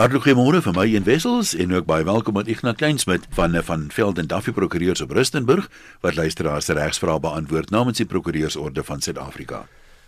Hartlik 0.00 0.22
goeiemôre 0.24 0.62
vir 0.64 0.72
my 0.72 0.86
een 0.88 1.04
wessels 1.04 1.50
en 1.60 1.74
ook 1.76 1.84
baie 1.84 2.06
welkom 2.08 2.38
aan 2.40 2.46
Ignas 2.48 2.78
Kleinsmid 2.80 3.26
van 3.36 3.52
van 3.66 3.82
Veld 3.92 4.18
en 4.18 4.28
Duffy 4.30 4.54
Prokureurs 4.56 5.02
op 5.04 5.10
Rustenburg 5.12 5.66
wat 6.00 6.16
luisteraars 6.16 6.70
se 6.70 6.72
regsvrae 6.72 7.20
beantwoord 7.20 7.68
namens 7.68 8.00
die 8.00 8.06
Prokureursorde 8.08 8.80
van 8.82 9.04
Suid-Afrika. 9.04 9.66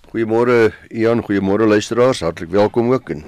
Goeiemôre 0.09 0.73
Ian, 0.89 1.21
goeiemôre 1.21 1.69
luisteraars, 1.69 2.23
hartlik 2.25 2.49
welkom 2.49 2.89
ook 2.95 3.13
en 3.13 3.21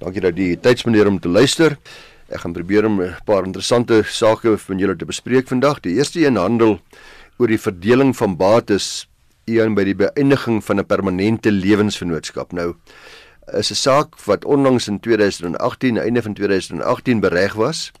dankie 0.00 0.24
dat 0.24 0.34
jy 0.34 0.56
tyd 0.58 0.82
spandeer 0.82 1.06
om 1.06 1.20
te 1.22 1.30
luister. 1.30 1.78
Ek 2.26 2.42
gaan 2.42 2.58
probeer 2.58 2.90
om 2.90 2.98
'n 3.02 3.14
paar 3.24 3.46
interessante 3.46 4.02
sake 4.02 4.58
van 4.58 4.78
julle 4.78 4.96
te 4.96 5.06
bespreek 5.06 5.46
vandag. 5.46 5.80
Die 5.80 5.94
eerste 5.94 6.26
een 6.26 6.36
handel 6.36 6.80
oor 7.38 7.46
die 7.46 7.60
verdeling 7.60 8.16
van 8.16 8.36
bates 8.36 9.06
Ian 9.46 9.74
by 9.74 9.84
die 9.84 9.94
beëindiging 9.94 10.58
van 10.64 10.80
'n 10.80 10.86
permanente 10.86 11.52
lewensvennootskap. 11.52 12.52
Nou 12.52 12.74
is 13.52 13.70
'n 13.70 13.74
saak 13.74 14.18
wat 14.24 14.44
onlangs 14.44 14.88
in 14.88 15.00
2018, 15.00 15.98
einde 15.98 16.22
van 16.22 16.34
2018 16.34 17.20
bereg 17.20 17.54
was 17.54 17.92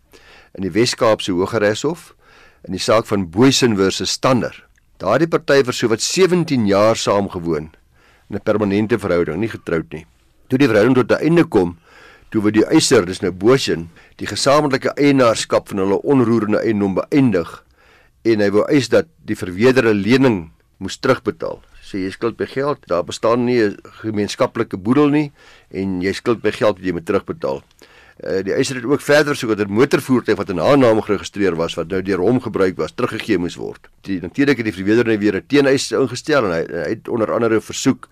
in 0.54 0.62
die 0.62 0.70
Wes-Kaapse 0.70 1.32
Hooggeregshof 1.32 2.14
in 2.66 2.72
die 2.72 2.80
saak 2.80 3.06
van 3.06 3.30
Boysen 3.30 3.76
versus 3.76 4.10
Stander. 4.10 4.66
Daardie 4.96 5.28
party 5.28 5.62
vir 5.64 5.72
sowat 5.72 6.02
17 6.02 6.66
jaar 6.66 6.96
saamgewoon 6.96 7.70
in 8.28 8.36
'n 8.36 8.42
permanente 8.42 8.98
verhouding, 8.98 9.38
nie 9.40 9.48
getroud 9.48 9.92
nie. 9.92 10.06
Toe 10.48 10.58
die 10.58 10.68
verhouding 10.68 10.94
tot 10.94 11.12
'n 11.12 11.24
einde 11.24 11.44
kom, 11.44 11.78
toe 12.30 12.42
word 12.42 12.54
die 12.54 12.66
eiser, 12.66 13.06
dis 13.06 13.22
nou 13.22 13.32
Boysen, 13.32 13.90
die 14.16 14.26
gesamentlike 14.26 14.92
eienaarskap 14.96 15.68
van 15.68 15.78
hulle 15.78 16.02
onroerende 16.02 16.58
eiendom 16.58 16.94
beëindig 16.94 17.64
en 18.22 18.40
hy 18.40 18.50
wou 18.50 18.64
eis 18.68 18.88
dat 18.88 19.06
die 19.24 19.36
verwederde 19.36 19.94
lening 19.94 20.50
moes 20.78 20.98
terugbetaal 20.98 21.60
sê 21.90 22.04
jy 22.04 22.10
skuld 22.14 22.36
by 22.38 22.46
geld, 22.46 22.86
daar 22.86 23.04
bestaan 23.04 23.44
nie 23.44 23.60
'n 23.62 23.76
gemeenskaplike 24.02 24.76
boedel 24.76 25.08
nie 25.10 25.32
en 25.70 26.00
jy 26.00 26.12
skuld 26.12 26.42
by 26.42 26.50
geld 26.50 26.78
wat 26.78 26.86
jy 26.86 26.92
moet 26.92 27.06
terugbetaal. 27.06 27.62
Uh, 28.20 28.42
die 28.44 28.52
eiser 28.52 28.76
het 28.76 28.84
ook 28.84 29.00
verder 29.00 29.36
soek 29.36 29.56
dat 29.56 29.68
'n 29.68 29.72
motorvoertuig 29.72 30.36
wat 30.36 30.50
in 30.50 30.58
haar 30.58 30.78
naam 30.78 31.00
geregistreer 31.00 31.56
was 31.56 31.74
wat 31.74 31.88
nou 31.88 32.02
deur 32.02 32.18
hom 32.18 32.40
gebruik 32.40 32.76
was, 32.76 32.92
teruggegee 32.92 33.38
moes 33.38 33.56
word. 33.56 33.88
Die 34.02 34.20
natuurlik 34.20 34.56
het 34.56 34.66
die 34.66 34.74
verweerder 34.74 35.18
weer 35.18 35.36
'n 35.36 35.46
teeneis 35.46 35.90
ingestel 35.92 36.44
en 36.44 36.52
hy, 36.52 36.64
hy 36.68 36.90
het 36.90 37.08
onder 37.08 37.32
andere 37.32 37.60
versoek 37.60 38.08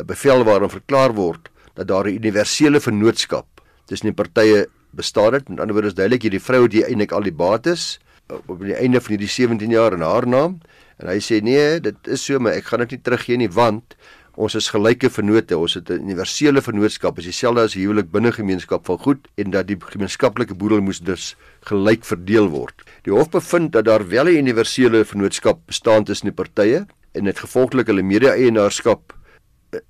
'n 0.00 0.06
bevel 0.06 0.44
waarin 0.44 0.70
verklaar 0.70 1.12
word 1.12 1.50
dat 1.74 1.88
daar 1.88 2.06
'n 2.06 2.14
universele 2.14 2.80
vennootskap 2.80 3.46
tussen 3.86 4.06
die 4.06 4.14
partye 4.14 4.68
bestaan 4.90 5.32
het. 5.32 5.48
Met 5.48 5.60
ander 5.60 5.74
woorde 5.74 5.88
is 5.88 5.94
duidelik 5.94 6.22
hierdie 6.22 6.42
vrou 6.42 6.62
het 6.62 6.74
eintlik 6.74 7.12
al 7.12 7.22
die 7.22 7.32
bates 7.32 7.98
op 8.46 8.60
die 8.60 8.74
einde 8.74 9.00
van 9.00 9.10
hierdie 9.16 9.28
17 9.28 9.70
jaar 9.70 9.92
in 9.92 10.00
haar 10.00 10.26
naam 10.26 10.60
En 10.98 11.10
hy 11.12 11.18
sê 11.22 11.38
nee, 11.44 11.78
dit 11.82 12.10
is 12.10 12.24
so, 12.26 12.40
maar 12.42 12.58
ek 12.58 12.70
gaan 12.70 12.82
dit 12.82 12.96
nie 12.96 13.04
teruggee 13.06 13.38
nie 13.38 13.50
want 13.54 13.94
ons 14.38 14.54
is 14.54 14.68
gelyke 14.70 15.10
vennote. 15.10 15.56
Ons 15.58 15.74
het 15.74 15.90
'n 15.90 16.02
universele 16.10 16.62
vennootskap, 16.62 17.18
is 17.18 17.24
dieselfde 17.24 17.60
as 17.60 17.74
huwelik 17.74 18.10
binne 18.10 18.32
gemeenskap 18.32 18.86
van 18.86 18.98
goed 18.98 19.28
en 19.36 19.50
dat 19.50 19.66
die 19.66 19.76
gemeenskaplike 19.78 20.54
boedel 20.54 20.80
moes 20.80 21.00
dus 21.00 21.36
gelyk 21.66 22.04
verdeel 22.04 22.48
word. 22.48 22.74
Die 23.02 23.12
hof 23.12 23.30
bevind 23.30 23.72
dat 23.72 23.84
daar 23.84 24.08
wel 24.08 24.26
'n 24.26 24.38
universele 24.46 25.04
vennootskap 25.04 25.58
bestaan 25.66 26.04
tussen 26.04 26.26
die 26.26 26.34
partye 26.34 26.86
en 27.14 27.24
dit 27.24 27.38
gevolglik 27.38 27.86
hulle 27.86 28.02
mede-eienaarskap 28.02 29.12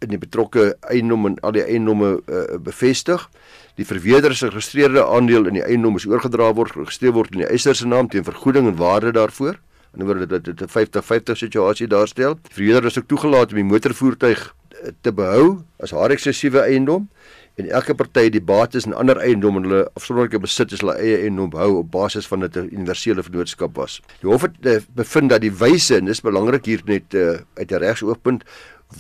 in 0.01 0.09
die 0.09 0.19
betrokke 0.19 0.77
eiendom 0.81 1.27
en 1.27 1.37
al 1.41 1.53
die 1.53 1.63
eiendomme 1.63 2.21
uh, 2.27 2.59
bevestig. 2.59 3.29
Die 3.77 3.87
verweerder 3.87 4.35
se 4.35 4.47
geregistreerde 4.47 5.07
aandeel 5.07 5.47
in 5.47 5.55
die 5.55 5.65
eiendom 5.65 5.97
is 5.97 6.07
oorgedra 6.07 6.53
word, 6.55 6.73
geregistreer 6.73 7.13
word 7.13 7.33
in 7.33 7.39
die 7.39 7.51
eiser 7.51 7.75
se 7.75 7.87
naam 7.87 8.09
teen 8.09 8.25
vergoeding 8.25 8.67
en 8.67 8.77
waarde 8.77 9.13
daarvoor 9.13 9.59
en 9.97 10.07
oor 10.07 10.27
dit 10.27 10.45
dit 10.45 10.63
'n 10.63 10.69
50-50 10.69 11.37
situasie 11.37 11.87
daarstel. 11.87 12.39
Verhuurder 12.51 12.85
is 12.85 12.99
ook 12.99 13.09
toegelaat 13.09 13.51
om 13.51 13.55
die 13.55 13.65
motorvoertuig 13.65 14.55
eh, 14.71 14.89
te 15.01 15.13
behou 15.13 15.63
as 15.81 15.91
haar 15.91 16.11
eksklusiewe 16.11 16.61
eiendom 16.61 17.09
en 17.55 17.71
elke 17.71 17.95
party 17.95 18.29
die 18.31 18.41
bates 18.41 18.87
in 18.87 18.95
ander 18.95 19.17
eiendom 19.17 19.57
en 19.57 19.63
hulle 19.63 19.91
afsonderlike 19.95 20.39
besit 20.39 20.73
is 20.73 20.81
hulle 20.81 20.95
eie 20.95 21.17
eiendom 21.23 21.51
hou 21.53 21.79
op 21.79 21.91
basis 21.91 22.27
van 22.27 22.41
dit 22.41 22.57
'n 22.57 22.69
universele 22.73 23.23
vennootskap 23.23 23.77
was. 23.77 24.01
Die 24.21 24.31
hof 24.31 24.43
het 24.43 24.55
uh, 24.63 24.79
bevind 24.95 25.31
dat 25.31 25.41
die 25.41 25.53
wyse 25.53 25.97
en 25.97 26.05
dis 26.05 26.21
belangrik 26.21 26.65
hier 26.65 26.83
net 26.85 27.15
uh, 27.15 27.39
uit 27.55 27.73
'n 27.73 27.79
regsoogpunt 27.79 28.45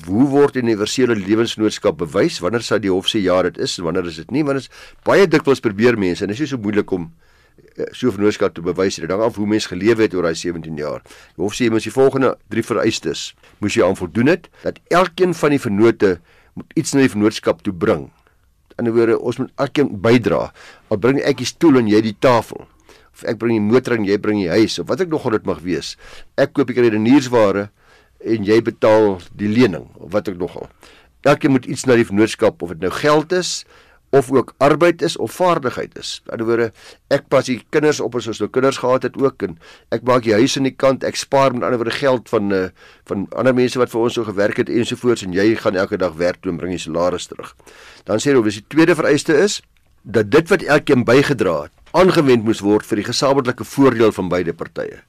Hoe 0.05 0.29
word 0.29 0.57
universele 0.57 1.17
lewensgenootskap 1.17 1.97
bewys? 1.99 2.39
Wanneer 2.39 2.61
sal 2.61 2.79
die 2.79 2.91
hof 2.91 3.07
sê 3.09 3.23
ja, 3.25 3.43
dit 3.43 3.59
is 3.59 3.79
en 3.79 3.85
wanneer 3.85 4.07
is 4.07 4.17
dit 4.17 4.31
nie? 4.31 4.45
Want 4.45 4.59
dit 4.59 4.69
is 4.69 4.99
baie 5.03 5.27
dikwels 5.27 5.61
probeer 5.61 5.99
mense 5.99 6.25
en 6.25 6.29
dit 6.29 6.41
is 6.41 6.49
so 6.49 6.59
moeilik 6.59 6.91
om 6.91 7.09
Eh, 7.09 7.15
so 7.93 8.13
vennootskap 8.15 8.55
te 8.55 8.65
bewys 8.65 8.99
het. 8.99 9.09
Dan 9.09 9.21
af 9.25 9.37
hoe 9.37 9.47
mens 9.47 9.67
geleef 9.71 9.99
het 10.03 10.15
oor 10.15 10.29
daai 10.29 10.35
17 10.35 10.77
jaar. 10.77 11.03
Die 11.37 11.45
hof 11.45 11.55
sê 11.55 11.71
moet 11.71 11.85
die 11.85 11.95
volgende 11.95 12.37
drie 12.51 12.65
vereistes 12.65 13.35
moes 13.63 13.75
jy 13.75 13.85
aan 13.87 13.99
voldoen 13.99 14.33
het 14.35 14.49
dat 14.63 14.81
elkeen 14.89 15.35
van 15.35 15.55
die 15.55 15.61
vennote 15.63 16.19
moet 16.59 16.73
iets 16.75 16.95
na 16.95 17.07
die 17.07 17.13
vennootskap 17.13 17.63
toe 17.63 17.73
bring. 17.73 18.11
In 18.79 18.87
'n 18.87 18.95
woorde, 18.95 19.19
ons 19.19 19.39
moet 19.39 19.51
elkeen 19.57 20.01
bydra. 20.01 20.53
Al 20.89 20.99
bring 20.99 21.21
ek 21.21 21.37
die 21.37 21.47
stoel 21.47 21.79
en 21.79 21.89
jy 21.89 22.01
die 22.01 22.17
tafel 22.19 22.67
of 23.15 23.25
ek 23.25 23.39
bring 23.39 23.57
die 23.59 23.73
motor 23.73 23.97
en 23.97 24.05
jy 24.05 24.19
bring 24.19 24.39
die 24.39 24.51
huis 24.51 24.79
of 24.79 24.87
wat 24.89 25.01
ek 25.01 25.11
nogal 25.11 25.35
dit 25.35 25.47
mag 25.47 25.61
wees. 25.61 25.97
Ek 26.39 26.53
koop 26.53 26.71
die 26.71 26.79
redeniersware 26.81 27.71
en 28.23 28.45
jy 28.45 28.61
betaal 28.63 29.19
die 29.35 29.49
lening 29.49 29.89
of 29.99 30.13
wat 30.13 30.29
ek 30.29 30.39
nogal. 30.39 30.69
Elkeen 31.27 31.51
moet 31.51 31.67
iets 31.67 31.85
na 31.87 31.97
die 31.99 32.07
vennootskap 32.07 32.63
of 32.63 32.71
dit 32.77 32.81
nou 32.87 32.91
geld 32.95 33.33
is, 33.33 33.65
of 34.11 34.31
ook 34.33 34.55
arbeid 34.57 35.03
is 35.03 35.17
of 35.17 35.33
vaardigheid 35.33 35.99
is. 35.99 36.21
In 36.25 36.33
ander 36.33 36.47
woorde, 36.47 36.69
ek 37.13 37.27
pas 37.29 37.49
die 37.49 37.59
kinders 37.75 38.01
op 38.01 38.17
as 38.17 38.29
ons 38.31 38.41
nou 38.41 38.49
kinders 38.53 38.81
gehad 38.81 39.05
het 39.05 39.17
ook 39.21 39.45
en 39.45 39.59
ek 39.95 40.07
maak 40.09 40.25
die 40.25 40.37
huis 40.37 40.57
aan 40.57 40.69
die 40.69 40.77
kant, 40.77 41.05
ek 41.05 41.19
spaar 41.21 41.53
met 41.53 41.67
ander 41.67 41.81
woorde 41.83 41.97
geld 41.97 42.29
van 42.33 42.53
uh, 42.55 42.63
van 43.11 43.27
ander 43.37 43.57
mense 43.57 43.81
wat 43.81 43.93
vir 43.93 44.01
ons 44.01 44.17
so 44.17 44.25
gewerk 44.25 44.61
het 44.63 44.73
ensovoorts 44.73 45.27
en 45.27 45.37
jy 45.37 45.51
gaan 45.61 45.77
elke 45.77 46.01
dag 46.01 46.17
werk 46.21 46.41
toe 46.43 46.53
en 46.53 46.61
bring 46.61 46.73
jy 46.73 46.81
salaris 46.87 47.29
terug. 47.29 47.53
Dan 48.09 48.23
sê 48.23 48.33
hulle, 48.33 48.45
dis 48.49 48.63
die 48.63 48.69
tweede 48.73 48.97
vereiste 48.97 49.37
is 49.37 49.61
dat 50.03 50.31
dit 50.33 50.49
wat 50.49 50.65
elkeen 50.65 51.05
bygedra 51.05 51.67
het, 51.67 51.75
aangewend 51.93 52.47
moes 52.47 52.63
word 52.65 52.87
vir 52.89 53.03
die 53.03 53.09
gesamentlike 53.11 53.65
voordeel 53.65 54.15
van 54.17 54.33
beide 54.33 54.55
partye. 54.57 55.03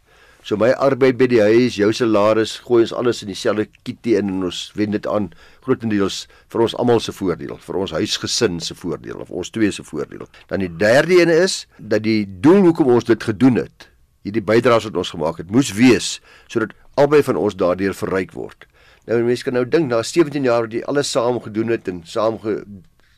So 0.50 0.58
my 0.58 0.72
arbeid 0.82 1.20
by 1.20 1.28
die 1.30 1.44
huis, 1.46 1.76
jou 1.78 1.92
salaris, 1.94 2.56
gooi 2.66 2.80
ons 2.82 2.94
alles 2.98 3.20
in 3.22 3.30
dieselfde 3.30 3.68
kitty 3.86 4.16
in 4.18 4.32
en 4.32 4.48
ons 4.48 4.62
wend 4.74 4.96
dit 4.96 5.06
aan 5.06 5.28
grootendeels 5.62 6.24
vir 6.50 6.64
ons 6.66 6.74
almal 6.82 6.98
se 7.06 7.14
voordeel, 7.14 7.54
vir 7.62 7.78
ons 7.78 7.94
huisgesin 7.94 8.58
se 8.66 8.74
voordeel 8.80 9.22
of 9.22 9.30
ons 9.30 9.54
twee 9.54 9.70
se 9.70 9.86
voordeel. 9.86 10.26
Dan 10.50 10.64
die 10.66 10.72
derde 10.82 11.20
een 11.20 11.30
is 11.30 11.60
dat 11.78 12.02
die 12.08 12.24
doel 12.42 12.64
hoekom 12.66 12.90
ons 12.96 13.06
dit 13.06 13.30
gedoen 13.30 13.62
het, 13.62 13.92
hierdie 14.26 14.42
bydraes 14.48 14.90
wat 14.90 14.98
ons 14.98 15.14
gemaak 15.14 15.44
het, 15.44 15.54
moes 15.54 15.70
wees 15.78 16.16
sodat 16.50 16.74
albei 16.98 17.22
van 17.30 17.38
ons 17.38 17.54
daardeur 17.54 17.94
verryk 18.02 18.34
word. 18.34 18.66
Nou 19.06 19.22
mense 19.30 19.46
kan 19.46 19.54
nou 19.54 19.68
dink 19.70 19.86
na 19.94 20.02
17 20.02 20.50
jaar 20.50 20.66
wat 20.66 20.74
jy 20.74 20.82
alles 20.90 21.14
saam 21.14 21.38
gedoen 21.46 21.78
het 21.78 21.94
en 21.94 22.02
saam 22.10 22.42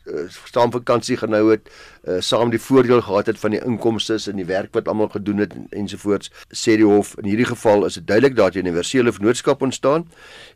uh, 0.06 0.24
saam 0.50 0.72
vakansie 0.72 1.16
genhou 1.16 1.50
het, 1.50 1.68
uh, 2.04 2.18
saam 2.20 2.50
die 2.50 2.60
voordeel 2.60 3.02
gehad 3.02 3.26
het 3.26 3.38
van 3.38 3.54
die 3.54 3.60
inkomste 3.60 4.18
en 4.30 4.40
die 4.40 4.46
werk 4.48 4.72
wat 4.74 4.88
almal 4.88 5.08
gedoen 5.12 5.42
het 5.44 5.54
en, 5.56 5.66
ensovoorts, 5.82 6.30
sê 6.50 6.76
die 6.80 6.86
hof 6.86 7.14
in 7.22 7.28
hierdie 7.30 7.48
geval 7.48 7.86
is 7.86 7.98
dit 8.00 8.06
duidelik 8.06 8.36
dat 8.36 8.54
'n 8.54 8.66
universele 8.66 9.12
vennootskap 9.12 9.62
ontstaan 9.62 10.08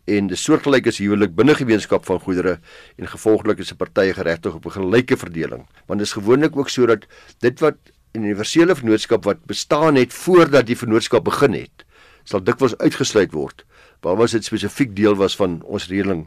en 0.05 0.27
dis 0.27 0.43
soortgelyk 0.43 0.87
as 0.87 0.99
huwelik 0.99 1.35
binne 1.35 1.55
gemeenskap 1.55 2.05
van 2.07 2.21
goedere 2.21 2.59
en 2.97 3.07
gevolglik 3.07 3.59
is 3.59 3.73
'n 3.73 3.77
party 3.77 4.13
geregtig 4.13 4.55
op 4.55 4.67
'n 4.67 4.71
gelyke 4.71 5.17
verdeling. 5.17 5.67
Want 5.87 5.99
dit 6.01 6.09
is 6.09 6.13
gewoonlik 6.13 6.57
ook 6.57 6.69
sodat 6.69 7.07
dit 7.39 7.61
wat 7.61 7.77
'n 8.15 8.25
universele 8.25 8.75
vennootskap 8.75 9.25
wat 9.25 9.45
bestaan 9.47 9.95
het 9.95 10.13
voordat 10.13 10.67
die 10.67 10.77
vennootskap 10.77 11.25
begin 11.25 11.53
het, 11.53 11.85
sal 12.25 12.43
dikwels 12.43 12.77
uitgesluit 12.79 13.33
word 13.33 13.65
behalwe 14.07 14.29
as 14.29 14.37
dit 14.37 14.47
spesifiek 14.47 14.95
deel 14.97 15.17
was 15.19 15.37
van 15.39 15.61
ons 15.65 15.89
reëling 15.91 16.27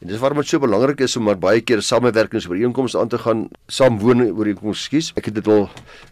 En 0.00 0.10
dis 0.10 0.20
waarom 0.20 0.38
dit 0.42 0.48
so 0.48 0.60
belangrik 0.60 1.00
is 1.00 1.16
om 1.16 1.24
maar 1.28 1.38
baie 1.40 1.60
keer 1.64 1.80
samewerkingsooreenkomste 1.82 2.98
aan 3.00 3.08
te 3.08 3.18
gaan, 3.18 3.46
saamwoon 3.72 4.26
ooreenkomste, 4.28 4.84
skus. 4.84 5.12
Ek 5.16 5.30
het 5.30 5.38
dit 5.38 5.48
al 5.48 5.68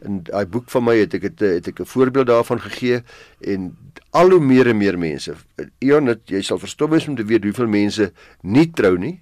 in 0.09 0.23
daai 0.25 0.47
boek 0.47 0.71
van 0.73 0.87
my 0.89 0.97
het 0.99 1.15
ek 1.15 1.29
het, 1.29 1.41
het 1.41 1.69
ek 1.69 1.81
'n 1.81 1.91
voorbeeld 1.93 2.27
daarvan 2.27 2.61
gegee 2.61 3.03
en 3.41 3.77
al 4.11 4.31
hoe 4.31 4.41
meer 4.41 4.69
en 4.69 4.77
meer 4.77 4.99
mense. 4.99 5.35
Eon 5.79 6.05
dat 6.05 6.21
jy 6.27 6.43
sal 6.43 6.59
verstom 6.59 6.91
wees 6.91 7.09
om 7.09 7.17
te 7.17 7.25
weet 7.25 7.45
hoeveel 7.45 7.67
mense 7.67 8.13
nie 8.43 8.71
trou 8.71 8.97
nie, 8.99 9.21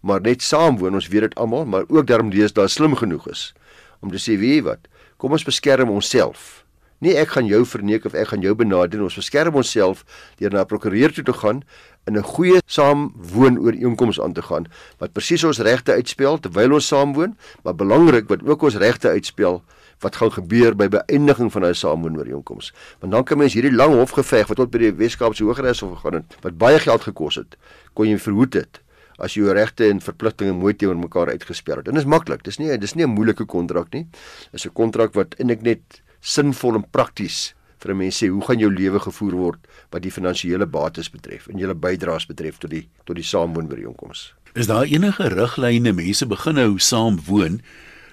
maar 0.00 0.20
net 0.20 0.42
saamwoon. 0.42 0.94
Ons 0.94 1.08
weet 1.08 1.20
dit 1.20 1.34
almal, 1.34 1.64
maar 1.64 1.84
ook 1.88 2.06
daarom 2.06 2.30
dis 2.30 2.52
daar 2.52 2.68
slim 2.68 2.94
genoeg 2.94 3.28
is 3.28 3.54
om 4.00 4.10
te 4.10 4.18
sê 4.18 4.38
wie 4.38 4.62
wat. 4.62 4.88
Kom 5.16 5.32
ons 5.32 5.44
beskerm 5.44 5.90
onsself. 5.90 6.61
Nie 7.02 7.16
ek 7.18 7.34
gaan 7.34 7.48
jou 7.50 7.64
verneek 7.66 8.04
of 8.06 8.14
ek 8.14 8.28
gaan 8.30 8.44
jou 8.44 8.52
benadeel. 8.54 9.02
Ons 9.02 9.18
beskerm 9.18 9.56
onsself 9.58 10.04
deur 10.38 10.52
na 10.54 10.62
'n 10.62 10.70
prokureur 10.70 11.10
toe 11.10 11.24
te 11.24 11.32
gaan 11.32 11.62
in 12.06 12.16
'n 12.16 12.22
goeie 12.22 12.60
saamwoon 12.66 13.58
ooreenkoms 13.58 14.20
aan 14.20 14.32
te 14.32 14.42
gaan 14.42 14.66
wat 14.98 15.12
presies 15.12 15.44
ons 15.44 15.58
regte 15.58 15.92
uitspel 15.92 16.38
terwyl 16.38 16.72
ons 16.72 16.86
saamwoon, 16.86 17.36
maar 17.64 17.74
belangrik 17.74 18.28
wat 18.28 18.46
ook 18.46 18.62
ons 18.62 18.76
regte 18.76 19.08
uitspel 19.08 19.62
wat 20.00 20.16
gaan 20.16 20.32
gebeur 20.32 20.76
by 20.76 20.88
beëindiging 20.88 21.52
van 21.52 21.64
'n 21.64 21.74
saamwoon 21.74 22.18
ooreenkoms. 22.18 22.72
Want 23.00 23.12
dan 23.12 23.24
kan 23.24 23.38
mens 23.38 23.54
hierdie 23.54 23.74
lang 23.74 23.94
hofgeveg 23.94 24.46
wat 24.46 24.56
tot 24.56 24.70
by 24.70 24.78
die 24.78 24.92
Weskaapse 24.92 25.44
Hooggeregshof 25.44 25.94
gegaan 25.94 26.14
het, 26.14 26.36
wat 26.42 26.58
baie 26.58 26.78
geld 26.78 27.02
gekos 27.02 27.34
het, 27.34 27.56
kon 27.94 28.08
jy 28.08 28.18
verhoed 28.18 28.54
het 28.54 28.80
as 29.18 29.34
jou 29.34 29.52
regte 29.52 29.88
en 29.88 30.00
verpligtinge 30.00 30.52
mooi 30.52 30.74
teenoor 30.74 30.96
mekaar 30.96 31.28
uitgespel 31.28 31.76
het. 31.76 31.88
En 31.88 31.94
dit 31.94 32.02
is 32.02 32.08
maklik. 32.08 32.42
Dis 32.44 32.58
nie 32.58 32.78
dis 32.78 32.94
nie 32.94 33.04
'n 33.04 33.10
moeilike 33.10 33.44
kontrak 33.44 33.92
nie. 33.92 34.06
Dis 34.52 34.66
'n 34.66 34.72
kontrak 34.72 35.14
wat 35.14 35.34
eintlik 35.38 35.62
net 35.62 36.02
sinvol 36.22 36.78
en 36.78 36.86
prakties 36.94 37.52
vir 37.82 37.92
'n 37.92 37.98
mens 37.98 38.22
sê 38.22 38.28
hoe 38.30 38.44
gaan 38.46 38.58
jou 38.58 38.70
lewe 38.70 39.00
gevoer 39.00 39.34
word 39.34 39.60
wat 39.90 40.02
die 40.02 40.14
finansiële 40.14 40.66
bates 40.66 41.10
betref 41.10 41.48
en 41.48 41.58
julle 41.58 41.74
bydraes 41.74 42.26
betref 42.26 42.58
tot 42.58 42.70
die 42.70 42.88
tot 43.04 43.16
die 43.16 43.26
saamwoonbereikoms. 43.26 44.34
Is 44.54 44.66
daar 44.66 44.84
enige 44.84 45.28
riglyne 45.28 45.92
mense 45.92 46.26
begin 46.26 46.54
nou 46.54 46.78
saam 46.78 47.18
woon 47.26 47.60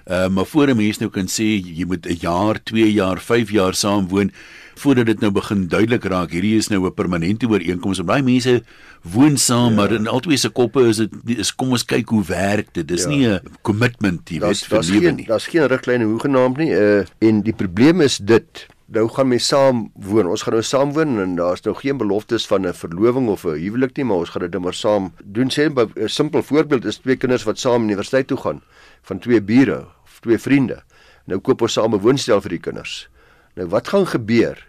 Uh, 0.06 0.28
maar 0.28 0.46
voor 0.46 0.68
'n 0.68 0.76
mens 0.76 0.98
nou 0.98 1.10
kan 1.10 1.26
sê 1.26 1.60
jy 1.60 1.84
moet 1.86 2.06
'n 2.06 2.18
jaar, 2.20 2.62
2 2.62 2.92
jaar, 2.92 3.20
5 3.20 3.50
jaar 3.50 3.74
saam 3.74 4.08
woon 4.08 4.32
voordat 4.80 5.06
dit 5.06 5.20
nou 5.20 5.30
begin 5.30 5.66
duidelik 5.68 6.04
raak 6.04 6.30
hierdie 6.30 6.56
is 6.56 6.68
nou 6.68 6.86
'n 6.86 6.94
permanente 6.94 7.48
ooreenkoms. 7.48 8.00
Baie 8.04 8.22
mense 8.22 8.62
woon 9.02 9.36
saam, 9.36 9.70
ja. 9.70 9.76
maar 9.76 9.92
in 9.92 10.06
albei 10.06 10.36
se 10.36 10.48
koppe 10.48 10.88
is 10.88 10.96
dit 10.96 11.38
is 11.38 11.54
kom 11.54 11.70
ons 11.70 11.84
kyk 11.84 12.08
hoe 12.08 12.24
werk 12.24 12.72
dit. 12.72 12.88
Dis 12.88 13.02
ja. 13.02 13.08
nie 13.08 13.26
'n 13.28 13.40
commitment 13.62 14.28
jy 14.28 14.40
weet 14.40 14.64
vir 14.64 14.84
lewe 14.84 15.12
nie. 15.12 15.26
Daar's 15.26 15.46
geen 15.46 15.66
riglyne 15.66 16.04
hoe 16.04 16.20
genaamd 16.20 16.56
nie. 16.56 16.72
Uh 16.72 17.04
en 17.18 17.42
die 17.42 17.52
probleem 17.52 18.00
is 18.00 18.18
dit 18.18 18.66
nou 18.90 19.06
gaan 19.08 19.28
mense 19.30 19.46
saam 19.46 19.84
woon. 19.94 20.28
Ons 20.30 20.42
gaan 20.42 20.56
nou 20.56 20.64
saam 20.66 20.92
woon 20.96 21.18
en 21.22 21.36
daar's 21.38 21.62
nou 21.62 21.74
geen 21.78 21.98
beloftes 21.98 22.46
van 22.50 22.66
'n 22.66 22.74
verloving 22.74 23.28
of 23.28 23.44
'n 23.44 23.58
huwelik 23.58 23.96
nie, 23.96 24.04
maar 24.04 24.16
ons 24.16 24.30
gaan 24.30 24.42
dit 24.42 24.52
net 24.52 24.62
maar 24.62 24.74
saam 24.74 25.12
doen. 25.24 25.50
Sê 25.50 25.70
'n 25.70 26.08
simpel 26.08 26.42
voorbeeld 26.42 26.84
is 26.84 26.98
twee 26.98 27.16
kinders 27.16 27.44
wat 27.44 27.58
saam 27.58 27.82
universiteit 27.82 28.26
toe 28.26 28.36
gaan 28.36 28.62
van 29.02 29.18
twee 29.18 29.40
bure 29.40 29.86
of 30.04 30.20
twee 30.20 30.38
vriende. 30.38 30.82
Nou 31.26 31.40
koop 31.40 31.62
ons 31.62 31.72
saam 31.72 31.94
'n 31.94 32.00
woonstel 32.00 32.40
vir 32.40 32.50
die 32.50 32.60
kinders. 32.60 33.08
Nou 33.54 33.68
wat 33.68 33.88
gaan 33.88 34.06
gebeur 34.06 34.66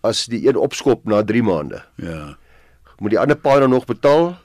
as 0.00 0.26
die 0.26 0.48
een 0.48 0.56
opskop 0.56 1.04
na 1.04 1.22
3 1.22 1.42
maande? 1.42 1.82
Ja. 1.96 2.36
Moet 2.98 3.10
die 3.10 3.20
ander 3.20 3.36
pa 3.36 3.58
dan 3.58 3.70
nog 3.70 3.84
betaal? 3.84 4.38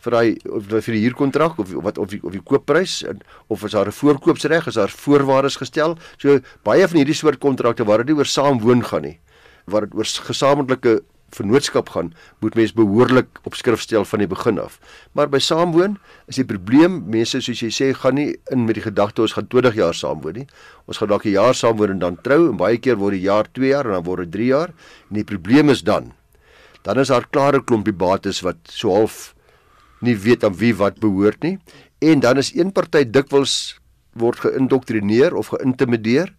Vir 0.00 0.16
of 0.48 0.66
vir 0.70 0.94
die 0.96 1.04
huurkontrak 1.04 1.58
of 1.58 1.72
wat 1.84 1.98
of 1.98 2.08
die 2.08 2.20
of 2.22 2.32
die 2.32 2.42
koopprys 2.42 3.04
of 3.48 3.64
is 3.64 3.72
daar 3.72 3.86
'n 3.86 3.92
voorkoopsreg 3.92 4.66
is 4.66 4.74
daar 4.74 4.88
voorwaardes 4.88 5.56
gestel? 5.56 5.98
So 6.18 6.40
baie 6.64 6.88
van 6.88 6.96
hierdie 6.96 7.14
soort 7.14 7.38
kontrakte 7.38 7.84
waar 7.84 8.04
dit 8.04 8.16
oor 8.16 8.26
saamwoon 8.26 8.84
gaan 8.84 9.02
nie 9.02 9.18
waar 9.66 9.86
dit 9.86 9.94
oor 9.94 10.04
gesamentlike 10.04 11.00
vennootskap 11.34 11.88
gaan 11.94 12.12
moet 12.42 12.54
mens 12.54 12.72
behoorlik 12.74 13.40
op 13.46 13.54
skrif 13.54 13.80
stel 13.80 14.04
van 14.04 14.18
die 14.18 14.28
begin 14.30 14.58
af. 14.58 14.78
Maar 15.12 15.28
by 15.30 15.38
saamwoon 15.38 15.98
is 16.30 16.40
die 16.40 16.46
probleem 16.46 17.04
mense 17.10 17.40
soos 17.40 17.62
jy 17.62 17.70
sê 17.70 17.90
gaan 17.94 18.18
nie 18.18 18.34
in 18.50 18.64
met 18.66 18.78
die 18.78 18.84
gedagte 18.84 19.22
ons 19.22 19.36
gaan 19.38 19.46
20 19.46 19.78
jaar 19.78 19.94
saamwoon 19.94 20.40
nie. 20.42 20.46
Ons 20.86 20.98
gaan 20.98 21.08
dalk 21.08 21.26
'n 21.26 21.36
jaar 21.36 21.54
saamwoon 21.54 21.90
en 21.90 21.98
dan 21.98 22.16
trou 22.22 22.50
en 22.50 22.56
baie 22.56 22.78
keer 22.78 22.96
word 22.96 23.12
die 23.12 23.26
jaar 23.28 23.46
2 23.52 23.68
jaar 23.68 23.86
en 23.86 23.92
dan 23.92 24.04
word 24.04 24.30
dit 24.30 24.32
3 24.32 24.46
jaar 24.46 24.68
en 25.10 25.14
die 25.14 25.24
probleem 25.24 25.70
is 25.70 25.82
dan 25.82 26.12
dan 26.82 26.98
is 26.98 27.08
daar 27.08 27.28
klare 27.30 27.60
klompie 27.62 27.92
bates 27.92 28.40
wat 28.40 28.56
so 28.64 28.90
half 28.90 29.34
nie 30.00 30.16
weet 30.16 30.44
aan 30.44 30.56
wie 30.56 30.74
wat 30.74 31.00
behoort 31.00 31.42
nie 31.42 31.58
en 32.00 32.20
dan 32.20 32.40
is 32.40 32.54
een 32.54 32.72
party 32.72 33.04
dikwels 33.04 33.76
word 34.12 34.42
geïndoktrineer 34.46 35.36
of 35.36 35.52
geïntimideer 35.54 36.32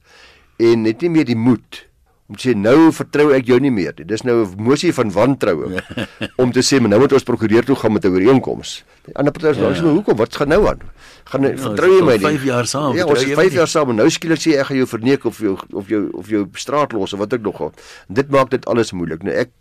en 0.62 0.86
net 0.88 1.02
nie 1.02 1.10
meer 1.10 1.26
die 1.26 1.40
moed 1.40 1.86
om 2.32 2.38
te 2.40 2.48
sê 2.48 2.54
nou 2.56 2.92
vertrou 2.96 3.34
ek 3.36 3.50
jou 3.50 3.58
nie 3.60 3.74
meer 3.76 3.92
nie. 3.98 4.06
Dis 4.08 4.24
nou 4.24 4.46
'n 4.46 4.64
mosie 4.64 4.94
van 4.96 5.12
wantroue 5.12 5.84
om 6.42 6.52
te 6.52 6.64
sê 6.64 6.80
nou 6.80 7.00
moet 7.00 7.12
ons 7.12 7.28
prokureur 7.28 7.66
toe 7.68 7.76
gaan 7.76 7.92
met 7.92 8.06
'n 8.06 8.14
ooreenkoms. 8.16 8.84
Die 9.06 9.16
ander 9.16 9.34
party 9.36 9.60
sê 9.60 9.60
ja. 9.60 9.82
nou 9.84 10.00
hoekom 10.00 10.16
wat 10.16 10.36
gaan 10.36 10.48
nou 10.48 10.68
aan? 10.68 10.80
Gaan 11.28 11.44
ja, 11.44 11.58
vertrou 11.58 11.92
jy 11.92 12.04
my 12.06 12.16
nie? 12.16 12.40
5 12.40 12.44
jaar 12.44 12.66
saam. 12.66 12.96
Ja, 12.96 13.06
ons 13.06 13.24
is 13.24 13.36
5 13.36 13.54
jaar 13.54 13.68
saam 13.68 13.90
en 13.90 13.96
nou 13.96 14.10
skielik 14.10 14.40
sê 14.40 14.56
ek 14.56 14.72
gaan 14.72 14.78
jou 14.78 14.88
verneek 14.88 15.26
of 15.26 15.38
jou 15.40 15.58
of 15.74 15.88
jou 15.90 16.10
of 16.14 16.30
jou 16.30 16.48
straat 16.56 16.94
los 16.94 17.14
of 17.14 17.20
wat 17.20 17.34
ek 17.34 17.42
nog 17.42 17.58
gaan. 17.58 17.76
Dit 18.08 18.32
maak 18.32 18.50
dit 18.50 18.66
alles 18.66 18.92
moeilik. 18.92 19.24
Nou 19.24 19.36
ek 19.36 19.52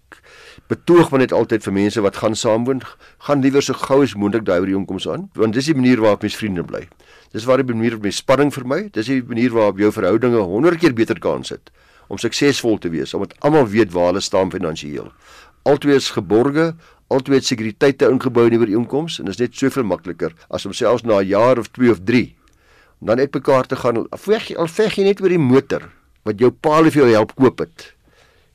betoog 0.69 1.11
maar 1.11 1.21
net 1.21 1.33
altyd 1.33 1.65
vir 1.67 1.73
mense 1.73 2.01
wat 2.01 2.17
gaan 2.17 2.37
saamwoon, 2.37 2.83
gaan 3.27 3.43
liewer 3.43 3.63
so 3.63 3.75
gou 3.75 4.03
as 4.03 4.15
moontlik 4.15 4.45
daai 4.45 4.61
ooreenkoms 4.61 5.09
aan, 5.09 5.29
want 5.35 5.55
dis 5.55 5.71
die 5.71 5.75
manier 5.75 6.01
waarop 6.01 6.23
mens 6.23 6.37
vriende 6.37 6.65
bly. 6.65 6.87
Dis 7.33 7.45
waar 7.45 7.63
die 7.63 7.75
manier 7.75 7.97
op 7.97 8.03
mens 8.03 8.17
spanning 8.23 8.53
vermy, 8.55 8.89
dis 8.93 9.07
die 9.07 9.23
manier 9.23 9.53
waarop 9.55 9.79
jou 9.79 9.93
verhoudinge 9.93 10.41
100 10.53 10.81
keer 10.81 10.95
beter 10.95 11.19
kans 11.19 11.55
het 11.55 11.71
om 12.11 12.19
suksesvol 12.19 12.81
te 12.83 12.91
wees, 12.91 13.15
omdat 13.15 13.37
almal 13.47 13.69
weet 13.71 13.93
waar 13.95 14.11
hulle 14.11 14.21
staan 14.21 14.51
finansiëel. 14.51 15.13
Altwee 15.63 15.95
is 15.95 16.11
geborge, 16.11 16.73
altwee 17.11 17.39
het 17.39 17.47
sekuriteite 17.47 18.09
ingebou 18.11 18.49
in 18.49 18.57
die 18.57 18.61
ooreenkoms 18.63 19.21
en 19.21 19.31
dit 19.31 19.35
is 19.35 19.41
net 19.43 19.57
soveel 19.59 19.87
makliker 19.87 20.35
as 20.51 20.67
om 20.67 20.75
selfs 20.75 21.05
na 21.07 21.21
'n 21.21 21.27
jaar 21.27 21.59
of 21.59 21.71
2 21.71 21.91
of 21.91 22.01
3 22.05 22.35
dan 23.01 23.17
net 23.17 23.35
mekaar 23.35 23.67
te 23.67 23.77
gaan. 23.77 23.97
Al 23.97 24.19
veg 24.19 24.49
jy 24.49 24.57
al 24.57 24.69
veg 24.69 24.97
jy 24.99 25.05
net 25.05 25.21
oor 25.21 25.29
die 25.29 25.39
motor 25.39 25.89
wat 26.25 26.39
jou 26.39 26.51
pa 26.51 26.83
vir 26.83 27.03
jou 27.03 27.11
help 27.11 27.35
koop 27.35 27.59
het 27.59 27.95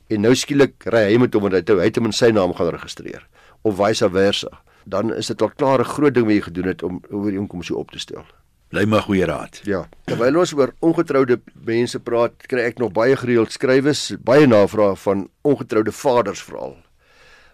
en 0.08 0.22
nou 0.22 0.34
skielik 0.34 0.86
ry 0.92 1.02
hy 1.10 1.18
met 1.18 1.34
hom 1.34 1.48
en 1.48 1.58
hy 1.58 1.62
het 1.62 1.98
hom 1.98 2.08
in 2.10 2.16
sy 2.16 2.30
naam 2.34 2.54
gaan 2.54 2.70
registreer 2.74 3.26
of 3.62 3.76
vice 3.76 4.08
versa. 4.10 4.62
Dan 4.86 5.10
is 5.14 5.26
dit 5.26 5.42
al 5.42 5.50
klaar 5.50 5.80
'n 5.80 5.84
groot 5.84 6.14
ding 6.14 6.26
wat 6.26 6.34
jy 6.34 6.42
gedoen 6.42 6.66
het 6.66 6.82
om 6.82 7.02
oor 7.10 7.30
die 7.30 7.38
inkomste 7.38 7.74
op 7.74 7.90
te 7.90 7.98
stel. 7.98 8.24
Bly 8.70 8.84
maar 8.84 9.02
goeie 9.02 9.24
raad. 9.24 9.60
Ja 9.64 9.88
terwyl 10.04 10.38
ons 10.38 10.52
oor 10.54 10.72
ongetroude 10.80 11.40
mense 11.66 11.98
praat 11.98 12.46
kry 12.46 12.60
ek 12.60 12.78
nog 12.78 12.92
baie 12.92 13.16
gereeld 13.16 13.52
skrywes 13.52 14.16
baie 14.22 14.46
navrae 14.46 14.96
van 14.96 15.28
ongetroude 15.42 15.92
vaders 15.92 16.42
veral 16.42 16.76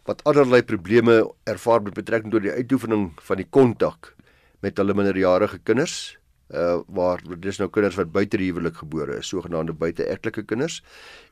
wat 0.04 0.24
allerlei 0.24 0.62
probleme 0.62 1.22
ervaar 1.44 1.82
met 1.82 1.94
betrekking 1.94 2.32
tot 2.32 2.42
die 2.42 2.52
uitoefening 2.52 3.12
van 3.22 3.36
die 3.36 3.46
kontak 3.50 4.14
met 4.60 4.76
hulle 4.76 4.94
minderjarige 4.94 5.58
kinders 5.64 6.18
uh 6.52 6.80
waar 6.88 7.22
dis 7.40 7.58
nou 7.58 7.68
kinders 7.72 7.96
wat 7.96 8.12
buite 8.12 8.36
die 8.36 8.50
huwelik 8.50 8.76
gebore 8.76 9.18
is, 9.18 9.28
sogenaamde 9.32 9.72
buiteegtelike 9.72 10.42
kinders. 10.42 10.82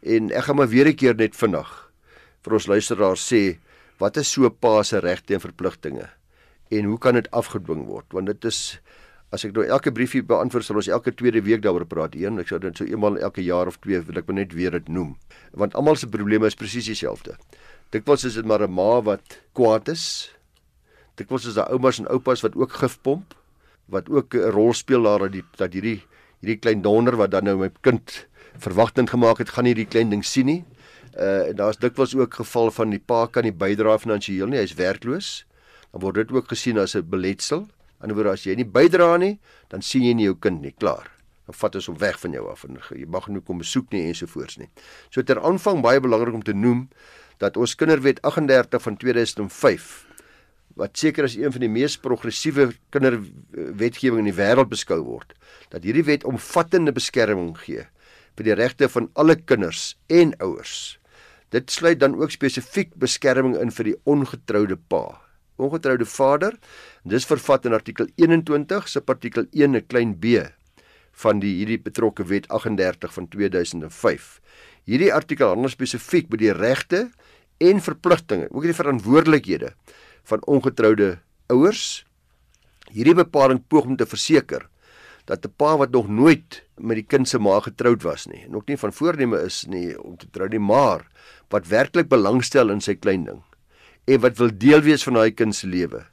En 0.02 0.30
ek 0.30 0.48
gaan 0.48 0.56
maar 0.56 0.68
weer 0.68 0.88
'n 0.88 0.96
keer 0.96 1.14
net 1.14 1.36
vinnig 1.36 1.68
vir 2.44 2.52
ons 2.52 2.66
luisteraars 2.66 3.32
sê 3.32 3.58
wat 3.98 4.16
is 4.16 4.28
so 4.32 4.48
pa 4.48 4.82
se 4.82 4.98
regte 4.98 5.34
en 5.34 5.40
verpligtinge 5.40 6.08
en 6.70 6.84
hoe 6.84 6.98
kan 6.98 7.14
dit 7.14 7.30
afgedwing 7.30 7.86
word? 7.86 8.06
Want 8.14 8.26
dit 8.26 8.44
is 8.44 8.80
as 9.30 9.44
ek 9.46 9.54
nou 9.54 9.64
elke 9.66 9.92
briefie 9.94 10.22
beantwoord 10.26 10.66
sal 10.66 10.78
ons 10.80 10.88
elke 10.90 11.12
tweede 11.14 11.42
week 11.46 11.62
daaroor 11.62 11.86
praat. 11.86 12.16
Een, 12.18 12.38
ek 12.42 12.50
sou 12.50 12.58
dit 12.58 12.76
so 12.76 12.84
eenmal 12.84 13.18
elke 13.18 13.42
jaar 13.42 13.70
of 13.70 13.78
twee 13.78 14.00
wil 14.00 14.18
ek 14.18 14.30
net 14.34 14.54
weer 14.58 14.70
dit 14.70 14.88
noem. 14.88 15.16
Want 15.54 15.74
almal 15.78 15.96
se 15.96 16.10
probleme 16.10 16.46
is 16.46 16.58
presies 16.58 16.86
dieselfde. 16.90 17.36
Dikwels 17.94 18.24
is 18.24 18.34
dit 18.34 18.46
maar 18.46 18.62
'n 18.62 18.72
ma 18.72 19.02
wat 19.02 19.40
kwaad 19.54 19.88
is. 19.88 20.34
Dikwels 21.16 21.46
is 21.46 21.54
daar 21.54 21.70
oumas 21.70 21.98
en 21.98 22.08
oupas 22.08 22.42
wat 22.42 22.56
ook 22.56 22.72
gif 22.72 22.98
pomp 23.02 23.34
wat 23.90 24.08
ook 24.08 24.34
'n 24.34 24.50
rol 24.50 24.72
speel 24.72 25.02
daar 25.02 25.18
dat 25.18 25.32
die 25.32 25.44
dat 25.56 25.72
hierdie 25.72 26.02
hierdie 26.40 26.58
klein 26.58 26.82
donder 26.82 27.16
wat 27.16 27.30
dan 27.30 27.44
nou 27.44 27.56
my 27.58 27.70
kind 27.80 28.26
verwagtend 28.58 29.10
gemaak 29.10 29.38
het, 29.38 29.48
gaan 29.48 29.64
nie 29.64 29.74
die 29.74 29.86
klein 29.86 30.10
ding 30.10 30.24
sien 30.24 30.46
nie. 30.46 30.64
Uh 31.18 31.52
daar's 31.56 31.78
dikwels 31.78 32.14
ook 32.14 32.34
geval 32.34 32.70
van 32.70 32.90
die 32.90 33.02
pa 33.02 33.26
kan 33.26 33.44
nie 33.44 33.52
bydra 33.52 33.98
finansiëel 33.98 34.46
nie, 34.46 34.58
hy's 34.58 34.74
werkloos. 34.74 35.44
Dan 35.92 36.00
word 36.00 36.14
dit 36.14 36.32
ook 36.32 36.48
gesien 36.48 36.78
as 36.78 36.94
'n 36.94 37.08
beletsel. 37.08 37.66
Anderswoorde 38.00 38.32
as 38.32 38.44
jy 38.44 38.54
nie 38.54 38.64
bydra 38.64 39.16
nie, 39.16 39.38
dan 39.68 39.82
sien 39.82 40.02
jy 40.02 40.14
nie 40.14 40.24
jou 40.24 40.36
kind 40.38 40.62
nie, 40.62 40.72
klaar. 40.72 41.10
Dan 41.46 41.54
vat 41.54 41.74
ons 41.74 41.86
hom 41.86 41.98
weg 41.98 42.18
van 42.20 42.32
jou 42.32 42.48
af 42.50 42.64
en 42.64 42.78
jy 42.96 43.06
mag 43.06 43.28
nie 43.28 43.40
kom 43.40 43.58
besoek 43.58 43.90
nie 43.92 44.06
ensovoorts 44.08 44.56
nie. 44.56 44.68
So 45.10 45.22
ter 45.22 45.40
aanvang 45.40 45.82
baie 45.82 46.00
belangrik 46.00 46.34
om 46.34 46.42
te 46.42 46.52
noem 46.52 46.88
dat 47.38 47.56
ons 47.56 47.74
Kinderwet 47.74 48.22
38 48.22 48.82
van 48.82 48.96
2005 48.96 50.06
wat 50.78 50.98
seker 50.98 51.26
as 51.26 51.36
een 51.36 51.52
van 51.52 51.64
die 51.64 51.72
mees 51.72 51.96
progressiewe 51.98 52.70
kinderwetgewing 52.94 54.22
in 54.24 54.30
die 54.30 54.36
wêreld 54.36 54.70
beskou 54.70 55.00
word, 55.04 55.34
dat 55.70 55.84
hierdie 55.86 56.06
wet 56.06 56.26
omvattende 56.28 56.94
beskerming 56.94 57.54
gee 57.64 57.86
vir 58.38 58.46
die 58.46 58.56
regte 58.56 58.88
van 58.88 59.10
alle 59.20 59.36
kinders 59.36 59.96
en 60.08 60.32
ouers. 60.40 60.96
Dit 61.50 61.72
sluit 61.74 61.98
dan 62.00 62.14
ook 62.16 62.30
spesifiek 62.32 62.94
beskerming 63.02 63.56
in 63.58 63.72
vir 63.74 63.90
die 63.90 63.96
ongetroude 64.08 64.78
pa, 64.78 65.18
ongetroude 65.60 66.06
vader. 66.06 66.54
Dis 67.04 67.26
vervat 67.28 67.66
in 67.66 67.74
artikel 67.76 68.08
21 68.16 68.88
se 68.88 69.02
artikel 69.06 69.46
1 69.52 69.76
'n 69.76 69.86
klein 69.86 70.14
b 70.14 70.46
van 71.12 71.40
die 71.40 71.54
hierdie 71.58 71.82
betrokke 71.82 72.24
wet 72.24 72.48
38 72.48 73.12
van 73.12 73.28
2005. 73.28 74.40
Hierdie 74.86 75.12
artikel 75.12 75.48
handel 75.48 75.68
spesifiek 75.68 76.30
oor 76.30 76.38
die 76.38 76.52
regte 76.52 77.10
en 77.58 77.80
verpligtinge, 77.80 78.48
ook 78.50 78.62
die 78.62 78.74
verantwoordelikhede 78.74 79.74
van 80.30 80.44
ongetroude 80.46 81.18
ouers. 81.50 82.04
Hierdie 82.90 83.18
bepaling 83.18 83.62
poog 83.68 83.90
om 83.90 83.98
te 83.98 84.06
verseker 84.06 84.68
dat 85.26 85.44
'n 85.46 85.52
pa 85.56 85.76
wat 85.76 85.90
nog 85.90 86.08
nooit 86.08 86.62
met 86.78 86.96
die 86.96 87.06
kind 87.06 87.28
se 87.28 87.38
ma 87.38 87.60
getroud 87.60 88.02
was 88.02 88.26
nie, 88.26 88.42
en 88.46 88.56
ook 88.56 88.66
nie 88.66 88.76
van 88.76 88.92
voorneme 88.92 89.38
is 89.44 89.66
nie 89.68 89.94
om 90.00 90.16
te 90.16 90.26
trou 90.30 90.48
nie, 90.48 90.58
maar 90.58 91.06
wat 91.50 91.68
werklik 91.68 92.08
belangstel 92.08 92.70
in 92.70 92.80
sy 92.80 92.94
klein 92.94 93.24
ding 93.24 93.42
en 94.06 94.20
wat 94.20 94.38
wil 94.38 94.50
deel 94.52 94.80
wees 94.80 95.04
van 95.04 95.14
daai 95.14 95.30
kind 95.30 95.54
se 95.54 95.66
lewe. 95.66 96.06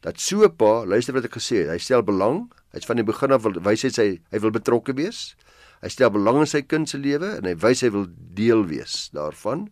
Dat 0.00 0.20
so 0.20 0.44
'n 0.44 0.56
pa, 0.56 0.84
luister 0.84 1.14
wat 1.14 1.24
ek 1.24 1.36
gesê 1.38 1.56
het, 1.62 1.70
hy 1.70 1.78
stel 1.78 2.02
belang, 2.02 2.50
hy's 2.72 2.86
van 2.86 2.96
die 2.96 3.04
begin 3.04 3.32
af 3.32 3.42
wil 3.42 3.52
wys 3.52 3.82
hy 3.82 3.90
sy 3.90 4.20
hy 4.32 4.38
wil 4.38 4.50
betrokke 4.50 4.94
wees. 4.94 5.36
Hy 5.82 5.88
stel 5.88 6.10
belang 6.10 6.40
in 6.40 6.46
sy 6.46 6.62
kind 6.62 6.88
se 6.88 6.98
lewe 6.98 7.36
en 7.36 7.44
hy 7.44 7.54
wys 7.54 7.82
hy 7.82 7.90
wil 7.90 8.06
deel 8.34 8.66
wees 8.66 9.10
daarvan. 9.12 9.70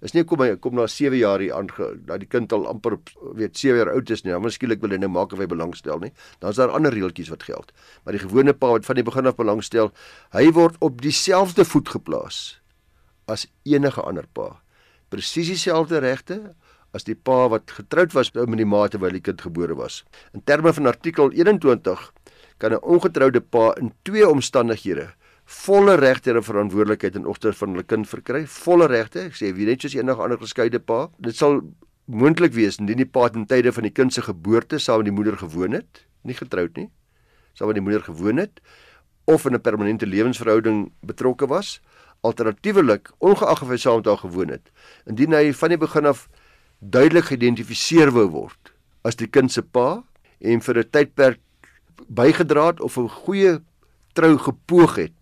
Is 0.00 0.14
nie 0.16 0.24
kom 0.24 0.40
hy 0.40 0.54
kom 0.56 0.78
na 0.78 0.86
7 0.88 1.18
jaar 1.18 1.42
hier 1.44 1.52
aan 1.56 1.68
dat 2.08 2.22
die 2.22 2.28
kind 2.28 2.52
al 2.56 2.64
amper 2.70 2.96
weet 3.36 3.58
7 3.58 3.76
jaar 3.76 3.90
oud 3.92 4.10
is 4.10 4.24
nie. 4.24 4.32
Dan 4.32 4.42
miskielik 4.46 4.80
wil 4.80 4.94
hy 4.94 5.00
nou 5.02 5.10
maak 5.12 5.34
of 5.36 5.42
hy 5.42 5.48
belangstel 5.50 6.00
nie. 6.00 6.12
Dan 6.40 6.54
is 6.54 6.60
daar 6.60 6.72
ander 6.72 6.94
reeltjies 6.94 7.28
wat 7.32 7.44
geld. 7.44 7.74
Maar 8.04 8.16
die 8.16 8.24
gewone 8.24 8.54
pa 8.56 8.72
wat 8.76 8.88
van 8.88 8.96
die 8.96 9.04
begin 9.04 9.28
af 9.28 9.36
belangstel, 9.36 9.92
hy 10.32 10.46
word 10.56 10.80
op 10.80 11.02
dieselfde 11.04 11.68
voet 11.68 11.92
geplaas 11.92 12.40
as 13.30 13.46
enige 13.68 14.02
ander 14.02 14.26
pa. 14.34 14.56
Presies 15.12 15.52
dieselfde 15.52 16.00
regte 16.02 16.40
as 16.96 17.04
die 17.06 17.14
pa 17.14 17.44
wat 17.52 17.70
getroud 17.70 18.16
was 18.16 18.32
met 18.34 18.58
die 18.58 18.66
ma 18.66 18.86
terwyl 18.88 19.14
die 19.14 19.22
kind 19.22 19.42
gebore 19.44 19.76
was. 19.78 20.02
In 20.34 20.42
terme 20.42 20.72
van 20.74 20.90
artikel 20.90 21.30
21 21.30 22.08
kan 22.58 22.72
'n 22.72 22.82
ongetroude 22.82 23.40
pa 23.40 23.74
in 23.80 23.92
twee 24.02 24.28
omstandighede 24.28 25.12
volle 25.50 25.96
regte 25.98 26.30
en 26.30 26.44
verantwoordelikheid 26.46 27.16
in 27.18 27.26
opsig 27.26 27.56
van 27.58 27.74
hulle 27.74 27.86
kind 27.86 28.08
verkry, 28.08 28.44
volle 28.46 28.86
regte. 28.90 29.26
Ek 29.30 29.38
sê 29.38 29.50
wie 29.56 29.66
net 29.66 29.82
soos 29.82 29.96
enige 29.98 30.22
ander 30.22 30.38
geskeide 30.38 30.78
pa. 30.78 31.08
Dit 31.18 31.38
sal 31.38 31.60
moontlik 32.06 32.54
wees 32.54 32.78
indien 32.82 33.02
die 33.02 33.08
pa 33.08 33.28
ten 33.28 33.46
tye 33.50 33.72
van 33.74 33.86
die 33.86 33.94
kind 33.94 34.14
se 34.14 34.22
geboorte 34.22 34.78
saam 34.78 35.02
met 35.02 35.10
die 35.10 35.14
moeder 35.14 35.36
gewoon 35.38 35.76
het, 35.78 36.04
nie 36.26 36.34
getroud 36.34 36.76
nie, 36.78 36.88
saam 37.54 37.70
met 37.70 37.78
die 37.78 37.84
moeder 37.84 38.02
gewoon 38.06 38.42
het 38.42 38.62
of 39.30 39.44
in 39.46 39.54
'n 39.54 39.60
permanente 39.60 40.06
lewensverhouding 40.06 40.90
betrokke 41.06 41.46
was. 41.46 41.80
Alternatiefelik, 42.22 43.10
ongeag 43.18 43.62
of 43.62 43.68
hy 43.68 43.76
saam 43.76 43.96
met 43.96 44.06
haar 44.06 44.18
gewoon 44.18 44.48
het, 44.48 44.70
indien 45.06 45.32
hy 45.32 45.52
van 45.52 45.68
die 45.68 45.78
begin 45.78 46.06
af 46.06 46.28
duidelik 46.80 47.24
geïdentifiseer 47.24 48.10
wou 48.10 48.26
word 48.28 48.72
as 49.04 49.16
die 49.16 49.28
kind 49.28 49.52
se 49.52 49.62
pa 49.62 50.02
en 50.40 50.60
vir 50.60 50.78
'n 50.78 50.90
tydperk 50.90 51.40
bygedra 52.08 52.66
het 52.66 52.80
of 52.80 52.96
'n 52.96 53.08
goeie 53.08 53.60
trou 54.14 54.38
gepoog 54.38 54.96
het 54.96 55.19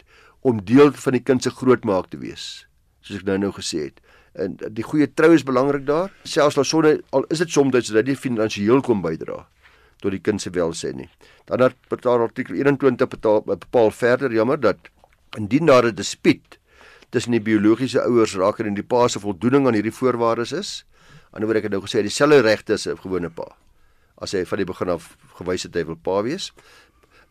om 0.49 0.63
deel 0.65 0.93
van 1.05 1.17
die 1.17 1.25
kind 1.31 1.45
se 1.45 1.53
grootmaak 1.55 2.11
te 2.13 2.21
wees 2.23 2.47
soos 3.05 3.21
ek 3.21 3.29
nou 3.29 3.39
nou 3.45 3.53
gesê 3.57 3.89
het 3.89 4.03
en 4.39 4.57
die 4.79 4.87
goeie 4.87 5.09
trou 5.21 5.33
is 5.37 5.47
belangrik 5.47 5.87
daar 5.89 6.13
selfs 6.35 6.59
al 6.61 6.69
sonne 6.69 6.99
al 7.17 7.27
is 7.35 7.43
dit 7.45 7.55
soms 7.55 7.91
dat 7.93 8.09
jy 8.09 8.17
finansiëel 8.17 8.85
kom 8.87 9.03
bydra 9.05 9.43
tot 10.03 10.15
die 10.15 10.23
kind 10.23 10.43
se 10.43 10.53
welsyn 10.55 11.03
nie 11.03 11.11
dan 11.51 11.67
het 11.67 11.79
betaal 11.93 12.27
artikel 12.29 12.59
21 12.61 13.11
betaal 13.17 13.43
bepaal 13.49 13.93
verder 14.03 14.35
jammer 14.35 14.61
dat 14.61 14.93
indien 15.37 15.67
daar 15.67 15.91
'n 15.91 15.95
dispuut 15.95 16.59
tussen 17.11 17.33
die 17.33 17.45
biologiese 17.45 18.01
ouers 18.03 18.37
raak 18.37 18.61
en 18.61 18.75
die 18.75 18.91
pa 18.95 19.09
se 19.09 19.21
voldoening 19.21 19.67
aan 19.67 19.75
hierdie 19.75 19.99
voorwaardes 20.01 20.53
is 20.53 20.85
aan 21.33 21.41
die 21.41 21.47
ander 21.47 21.55
wyk 21.55 21.65
het 21.69 21.73
nou 21.73 21.83
gesê 21.85 22.03
dieselfde 22.03 22.41
regte 22.41 22.73
as 22.73 22.87
'n 22.87 22.97
gewone 22.97 23.31
pa 23.31 23.49
as 24.23 24.35
hy 24.35 24.45
van 24.49 24.59
die 24.59 24.67
begin 24.67 24.91
af 24.91 25.17
gewys 25.39 25.67
het 25.67 25.77
hy 25.79 25.85
wil 25.89 25.99
pa 26.03 26.23
wees. 26.27 26.51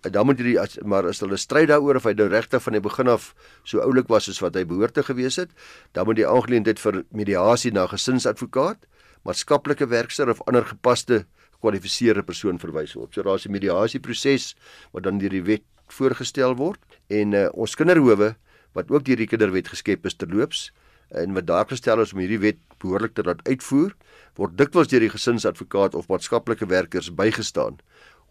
Dan 0.02 0.26
moet 0.26 0.38
hierdie 0.38 0.84
maar 0.86 1.08
as 1.10 1.20
hulle 1.20 1.38
stry 1.38 1.66
daaroor 1.66 1.98
of 1.98 2.06
hy 2.06 2.14
nou 2.14 2.28
regtig 2.30 2.62
van 2.64 2.74
die 2.74 2.82
begin 2.82 3.08
af 3.08 3.34
so 3.64 3.82
oulik 3.82 4.08
was 4.08 4.28
soos 4.30 4.40
wat 4.44 4.56
hy 4.56 4.64
behoort 4.66 4.94
te 4.94 5.04
gewees 5.04 5.36
het, 5.42 5.50
dan 5.98 6.06
moet 6.06 6.20
die 6.22 6.28
aangeleentheid 6.28 6.80
vir 6.80 7.04
mediasie 7.12 7.72
na 7.74 7.88
gesinsadvokaat, 7.88 8.86
maatskaplike 9.26 9.88
werker 9.90 10.30
of 10.30 10.42
ander 10.48 10.66
gepaste 10.66 11.26
gekwalifiseerde 11.58 12.24
persoon 12.24 12.60
verwys 12.62 12.94
word. 12.94 13.14
So 13.14 13.24
daar's 13.24 13.46
'n 13.46 13.52
mediasieproses 13.52 14.56
wat 14.94 15.04
dan 15.04 15.18
deur 15.18 15.30
die 15.30 15.44
wet 15.44 15.64
voorgestel 15.88 16.56
word 16.56 16.80
en 17.10 17.34
uh, 17.34 17.50
ons 17.54 17.76
kinderhowe 17.76 18.36
wat 18.74 18.92
ook 18.92 19.06
deur 19.06 19.18
die 19.18 19.28
kinderwet 19.28 19.68
geskep 19.68 20.06
is 20.06 20.16
terloops 20.16 20.72
en 21.10 21.34
wat 21.34 21.48
daar 21.48 21.66
gestel 21.66 22.02
is 22.02 22.14
om 22.14 22.20
hierdie 22.20 22.40
wet 22.40 22.60
behoorlik 22.80 23.14
te 23.16 23.24
laat 23.24 23.42
uitvoer, 23.48 23.96
word 24.36 24.58
dikwels 24.58 24.88
deur 24.88 25.00
die 25.00 25.10
gesinsadvokaat 25.10 25.96
of 25.96 26.08
maatskaplike 26.08 26.68
werkers 26.68 27.10
bygestaan 27.14 27.80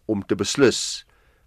om 0.07 0.23
te 0.23 0.37
beslis 0.37 1.06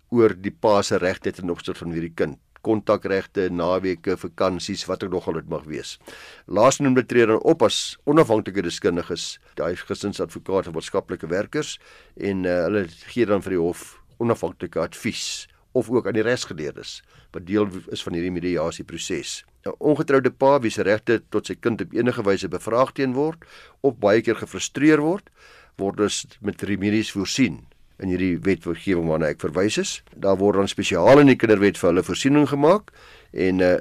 oor 0.10 0.34
die 0.34 0.54
pa 0.54 0.82
se 0.82 0.98
regte 0.98 1.32
ten 1.32 1.50
opsigte 1.50 1.84
van 1.84 1.94
hierdie 1.94 2.14
kind 2.16 2.40
kontakregte, 2.62 3.48
naweke, 3.52 4.18
vakansies, 4.20 4.86
wat 4.90 5.04
ook 5.04 5.14
nogal 5.14 5.40
dit 5.40 5.50
mag 5.52 5.64
wees. 5.70 5.98
Laasgenoemde 6.46 7.06
tree 7.08 7.28
dan 7.30 7.42
op 7.48 7.64
as 7.64 7.98
onafhanklike 8.10 8.64
deskundiges, 8.66 9.38
daai 9.56 9.76
gesinsadvokate 9.80 10.72
of 10.72 10.76
maatskaplike 10.76 11.30
werkers 11.32 11.78
en 12.18 12.44
uh, 12.44 12.58
hulle 12.68 12.86
gee 13.14 13.28
dan 13.30 13.44
vir 13.46 13.56
die 13.56 13.62
hof 13.62 13.86
onafhanklike 14.20 14.82
advies 14.82 15.48
of 15.78 15.90
ook 15.94 16.10
aan 16.10 16.18
die 16.18 16.26
resgeleerdes 16.26 17.00
wat 17.32 17.46
deel 17.46 17.70
is 17.94 18.04
van 18.04 18.18
hierdie 18.18 18.34
mediasieproses. 18.34 19.44
'n 19.68 19.76
ongetroude 19.80 20.32
pa 20.32 20.58
wie 20.60 20.72
se 20.72 20.84
regte 20.84 21.20
tot 21.30 21.48
sy 21.48 21.56
kind 21.56 21.82
op 21.82 21.94
enige 21.94 22.24
wyse 22.24 22.48
bevraagteken 22.48 23.14
word 23.14 23.44
of 23.82 24.00
baie 24.00 24.22
keer 24.22 24.36
gefrustreer 24.40 25.04
word, 25.04 25.30
word 25.78 25.98
dus 25.98 26.26
met 26.42 26.64
remedies 26.64 27.12
voorsien 27.12 27.69
in 28.00 28.14
hierdie 28.14 28.36
wetgewing 28.46 29.08
waarna 29.10 29.32
ek 29.34 29.42
verwys 29.44 29.78
is. 29.82 29.94
Daar 30.16 30.40
word 30.40 30.60
dan 30.62 30.72
spesiaal 30.72 31.24
in 31.24 31.32
die 31.32 31.38
kinderwet 31.40 31.80
vir 31.80 31.92
hulle 31.92 32.06
voorsiening 32.06 32.48
gemaak. 32.52 32.94
En 33.34 33.64
uh, 33.66 33.76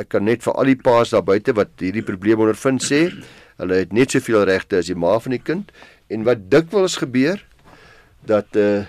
ek 0.00 0.12
kan 0.14 0.24
net 0.24 0.44
vir 0.46 0.56
al 0.56 0.70
die 0.70 0.78
pa's 0.80 1.12
daar 1.14 1.26
buite 1.26 1.54
wat 1.58 1.74
hierdie 1.82 2.06
probleem 2.06 2.42
ondervind 2.46 2.84
sê, 2.84 3.02
hulle 3.60 3.82
het 3.82 3.92
net 3.92 4.14
soveel 4.14 4.46
regte 4.48 4.80
as 4.80 4.88
die 4.88 4.96
ma 4.98 5.18
van 5.20 5.36
die 5.36 5.42
kind. 5.42 5.74
En 6.10 6.24
wat 6.28 6.48
dikwels 6.52 7.00
gebeur 7.02 7.44
dat 8.28 8.56
uh 8.56 8.86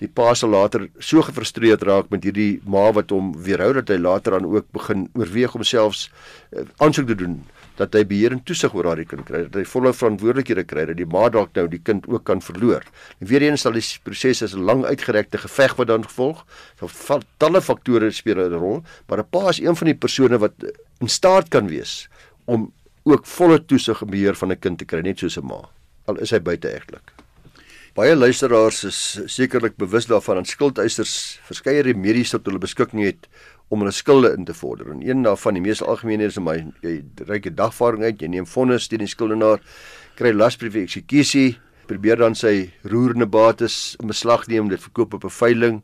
die 0.00 0.08
pa 0.08 0.30
sal 0.32 0.54
later 0.54 0.86
so 1.04 1.20
gefrustreerd 1.20 1.82
raak 1.84 2.06
met 2.12 2.24
hierdie 2.24 2.60
ma 2.64 2.86
wat 2.96 3.12
hom 3.12 3.34
weerhou 3.44 3.74
dat 3.76 3.90
hy 3.92 3.98
later 4.00 4.38
dan 4.38 4.46
ook 4.48 4.70
begin 4.72 5.02
oorweeg 5.12 5.56
om 5.58 5.64
selfs 5.66 6.06
uh, 6.08 6.64
aansoek 6.80 7.10
te 7.10 7.16
doen 7.20 7.34
dat 7.76 7.94
hy 7.94 8.04
beheer 8.04 8.32
en 8.32 8.42
toesig 8.42 8.74
oor 8.74 8.86
haar 8.90 9.04
kind 9.04 9.24
kry 9.24 9.42
dat 9.46 9.54
hy 9.54 9.64
volle 9.64 9.92
verantwoordelikhede 9.92 10.64
kry 10.64 10.84
dat 10.90 10.96
die 10.96 11.06
ma 11.06 11.28
dalk 11.28 11.54
nou 11.54 11.66
die 11.68 11.80
kind 11.82 12.06
ook 12.08 12.24
kan 12.24 12.40
verloor. 12.40 12.82
En 13.20 13.26
weer 13.26 13.42
eens 13.42 13.60
sal 13.60 13.72
die 13.72 13.84
proses 14.02 14.42
as 14.42 14.54
'n 14.54 14.64
lang 14.64 14.84
uitgerekte 14.84 15.38
geveg 15.38 15.76
wat 15.76 15.86
dan 15.86 16.04
gevolg. 16.04 16.44
Talle 17.38 17.60
faktore 17.60 18.10
speel 18.10 18.38
'n 18.38 18.52
rol, 18.52 18.82
maar 19.08 19.18
'n 19.18 19.28
pa 19.30 19.48
is 19.48 19.60
een 19.60 19.76
van 19.76 19.86
die 19.86 19.94
persone 19.94 20.38
wat 20.38 20.54
in 21.00 21.08
staat 21.08 21.48
kan 21.48 21.68
wees 21.68 22.08
om 22.46 22.72
ook 23.04 23.26
volle 23.26 23.64
toesig 23.64 24.02
en 24.02 24.10
beheer 24.10 24.34
van 24.34 24.52
'n 24.52 24.58
kind 24.58 24.78
te 24.78 24.84
kry 24.84 25.00
net 25.00 25.18
soos 25.18 25.38
'n 25.38 25.46
ma 25.46 25.68
al 26.10 26.20
is 26.24 26.34
hy 26.34 26.40
buiteegtelik. 26.42 27.14
Baie 27.98 28.14
luisteraars 28.14 28.84
is 28.86 28.98
sekerlik 29.34 29.74
bewus 29.80 30.06
daarvan 30.06 30.40
dat 30.40 30.50
skuldeisers 30.50 31.14
verskeie 31.48 31.82
remedies 31.82 32.30
tot 32.34 32.46
hulle 32.46 32.62
beskikking 32.62 33.02
het 33.02 33.26
om 33.70 33.84
hulle 33.84 33.94
skulde 33.94 34.32
in 34.34 34.44
te 34.44 34.54
vorder. 34.54 34.90
En 34.90 35.02
een 35.06 35.22
daarvan, 35.22 35.54
die 35.54 35.62
mees 35.62 35.82
algemene 35.82 36.26
is 36.26 36.38
om 36.40 36.48
jy 36.50 37.02
ryk 37.26 37.46
'n 37.46 37.54
dagvaarding 37.54 38.04
uit, 38.04 38.22
jy 38.22 38.28
neem 38.28 38.46
vonnis 38.46 38.88
teen 38.88 38.98
die 38.98 39.06
skuldenaar, 39.06 39.60
kry 40.16 40.32
lasbrief 40.32 40.74
eksekusie, 40.74 41.58
probeer 41.86 42.16
dan 42.16 42.34
sy 42.34 42.70
roerende 42.82 43.26
bates 43.26 43.96
in 44.00 44.10
beslag 44.10 44.46
neem, 44.48 44.68
dit 44.68 44.80
verkoop 44.80 45.14
op 45.14 45.24
'n 45.24 45.30
veiling. 45.30 45.82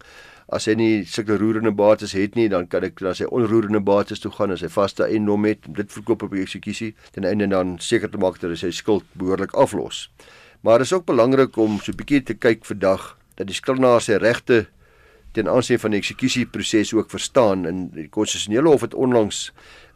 As 0.49 0.66
hy 0.66 0.75
nie 0.75 1.05
sulke 1.05 1.37
roerende 1.38 1.73
bates 1.73 2.12
het 2.12 2.35
nie, 2.35 2.49
dan 2.49 2.66
kan 2.66 2.85
ek 2.85 3.00
na 3.00 3.14
sy 3.14 3.25
onroerende 3.25 3.81
bates 3.81 4.21
toe 4.21 4.31
gaan 4.31 4.50
as 4.50 4.61
hy 4.61 4.69
vaste 4.69 5.02
eiendom 5.05 5.45
het, 5.45 5.59
dit 5.66 5.93
verkoop 5.93 6.23
op 6.23 6.33
eksekusie 6.33 6.95
ten 7.12 7.25
einde 7.25 7.49
dan 7.49 7.78
seker 7.78 8.11
te 8.11 8.19
maak 8.19 8.40
dat 8.40 8.50
hy 8.50 8.57
sy 8.57 8.71
skuld 8.71 9.05
behoorlik 9.14 9.55
aflos. 9.55 10.09
Maar 10.62 10.78
dit 10.78 10.87
is 10.87 10.93
ook 10.93 11.07
belangrik 11.07 11.57
om 11.57 11.81
so 11.81 11.93
'n 11.93 11.97
bietjie 11.97 12.23
te 12.23 12.35
kyk 12.35 12.64
vandag 12.64 13.16
dat 13.37 13.47
die 13.47 13.55
skuldenaar 13.55 14.00
sy 14.00 14.12
regte 14.12 14.66
ten 15.37 15.49
aansien 15.52 15.81
van 15.83 15.93
die 15.93 16.00
eksekusieproses 16.00 16.95
ook 16.97 17.12
verstaan 17.12 17.66
en 17.69 17.87
die 17.93 18.09
konstitusionele 18.09 18.73
hof 18.73 18.87
het 18.87 18.97
onlangs 18.97 19.50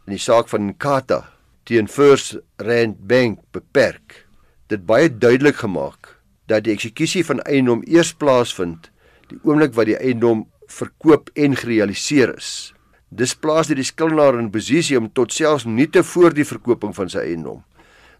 in 0.05 0.13
die 0.13 0.21
saak 0.21 0.51
van 0.51 0.73
Kata 0.77 1.23
teen 1.69 1.89
First 1.89 2.37
Rand 2.61 2.99
Bank 3.09 3.41
beperk 3.55 4.25
dit 4.69 4.85
baie 4.85 5.09
duidelik 5.09 5.63
gemaak 5.63 6.15
dat 6.51 6.67
die 6.67 6.75
eksekusie 6.75 7.23
van 7.25 7.41
eiendom 7.49 7.81
eers 7.89 8.13
plaasvind 8.13 8.91
die 9.31 9.39
oomblik 9.47 9.73
wat 9.77 9.89
die 9.89 9.97
eiendom 9.97 10.45
verkoop 10.71 11.29
en 11.35 11.55
gerealiseer 11.59 12.31
is. 12.37 12.71
Dis 13.11 13.33
plaas 13.35 13.67
dit 13.67 13.79
die 13.79 13.87
skuldenaar 13.87 14.37
in 14.39 14.51
posisie 14.51 14.97
om 14.99 15.09
tot 15.11 15.33
selfs 15.35 15.65
nie 15.67 15.89
te 15.91 16.03
voor 16.13 16.35
die 16.35 16.47
verkoping 16.47 16.93
van 16.95 17.11
sy 17.11 17.25
eiendom 17.33 17.63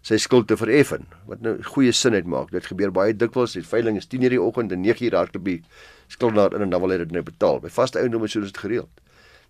sy 0.02 0.18
skuld 0.18 0.48
te 0.50 0.56
vereffen 0.58 1.06
wat 1.30 1.42
nou 1.44 1.54
goeie 1.74 1.92
sin 1.94 2.14
uitmaak. 2.14 2.50
Dit 2.50 2.66
gebeur 2.70 2.90
baie 2.94 3.14
dikwels. 3.14 3.54
Die 3.54 3.62
veiling 3.66 3.96
is 3.96 4.08
10:00 4.10 4.34
die 4.34 4.40
oggend 4.42 4.72
en 4.72 4.82
9:00 4.82 5.14
hardloop 5.14 5.44
die 5.44 5.62
skuldenaar 6.08 6.54
in 6.54 6.62
en 6.62 6.70
dan 6.70 6.80
wil 6.80 6.90
hy 6.90 6.98
dit 6.98 7.12
nou 7.12 7.22
betaal. 7.22 7.60
By 7.60 7.68
vaste 7.68 7.98
eiendom 7.98 8.24
is 8.24 8.32
dit 8.32 8.58
gereeld. 8.58 8.90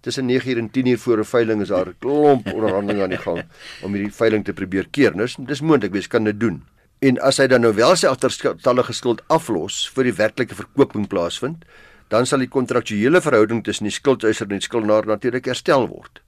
Tussen 0.01 0.27
9:00 0.27 0.59
en 0.59 0.71
10:00 0.71 0.99
voor 0.99 1.19
'n 1.19 1.25
veiling 1.25 1.63
is 1.63 1.69
daar 1.69 1.89
'n 1.89 1.97
klomp 1.99 2.53
onderhandelinge 2.53 3.03
aan 3.03 3.17
die 3.17 3.19
gang 3.19 3.43
om 3.83 3.95
hierdie 3.95 4.13
veiling 4.13 4.45
te 4.45 4.53
probeer 4.53 4.87
keer. 4.91 5.17
Nou 5.17 5.29
dis 5.39 5.61
moontlik 5.61 5.93
wees 5.93 6.07
kan 6.09 6.25
dit 6.25 6.41
doen. 6.41 6.63
En 7.01 7.19
as 7.19 7.37
hy 7.37 7.47
dan 7.47 7.61
nou 7.61 7.75
wel 7.75 7.97
sy 7.97 8.07
agterstallige 8.07 8.93
skuld 8.93 9.23
aflos 9.27 9.91
vir 9.95 10.05
die 10.05 10.15
werklike 10.15 10.55
verkoping 10.55 11.09
plaasvind, 11.09 11.65
dan 12.13 12.27
sal 12.27 12.43
die 12.45 12.51
kontraktuele 12.53 13.23
verhouding 13.25 13.63
tussen 13.65 13.89
die 13.89 13.95
skuldeiser 13.95 14.45
en 14.51 14.59
die 14.59 14.67
skuldenaar 14.67 15.07
natuurlik 15.09 15.49
herstel 15.49 15.87
word 15.89 16.21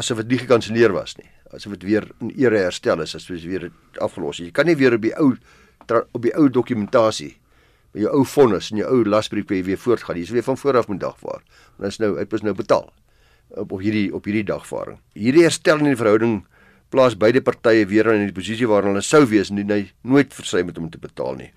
asof 0.00 0.22
dit 0.22 0.32
nie 0.32 0.38
gekanselleer 0.44 0.94
was 0.96 1.16
nie 1.18 1.28
asof 1.54 1.76
dit 1.76 1.86
weer 1.86 2.08
in 2.20 2.32
ere 2.36 2.58
herstel 2.66 3.00
is 3.04 3.14
as 3.14 3.26
jy 3.28 3.40
weer 3.46 3.70
afgelos 4.02 4.38
het. 4.38 4.48
Jy 4.48 4.52
kan 4.52 4.66
nie 4.66 4.76
weer 4.76 4.96
op 4.96 5.02
die 5.02 5.14
ou 5.14 5.34
op 5.86 6.22
die 6.22 6.34
ou 6.34 6.48
dokumentasie 6.50 7.36
met 7.94 8.02
jou 8.02 8.12
ou 8.18 8.24
vonnis 8.28 8.72
en 8.72 8.82
jou 8.82 8.88
ou 8.90 9.04
lasbrief 9.04 9.48
weer 9.48 9.78
voortgaan. 9.78 10.16
Jy 10.16 10.26
is 10.28 10.34
weer 10.34 10.46
van 10.46 10.58
voor 10.58 10.76
af 10.76 10.88
met 10.88 11.00
dagvaar. 11.00 11.42
Want 11.76 11.92
is 11.92 11.98
nou 12.02 12.16
dit 12.18 12.32
is 12.32 12.42
nou 12.42 12.54
betaal 12.54 12.92
op 13.56 13.72
op 13.72 13.80
hierdie 13.80 14.12
op 14.14 14.24
hierdie 14.24 14.44
dagvaring. 14.44 14.98
Hierdie 15.14 15.46
herstel 15.46 15.78
in 15.78 15.92
die 15.92 15.96
verhouding 15.96 16.44
plaas 16.90 17.16
beide 17.18 17.42
partye 17.42 17.86
weer 17.86 18.12
in 18.12 18.28
die 18.28 18.34
posisie 18.34 18.68
waar 18.68 18.86
hulle 18.86 19.02
sou 19.02 19.24
wees 19.26 19.50
indien 19.50 19.70
hy 19.70 19.82
nooit 20.02 20.34
versuim 20.34 20.70
het 20.70 20.78
om 20.78 20.90
te 20.90 20.98
betaal 21.02 21.38
nie. 21.38 21.50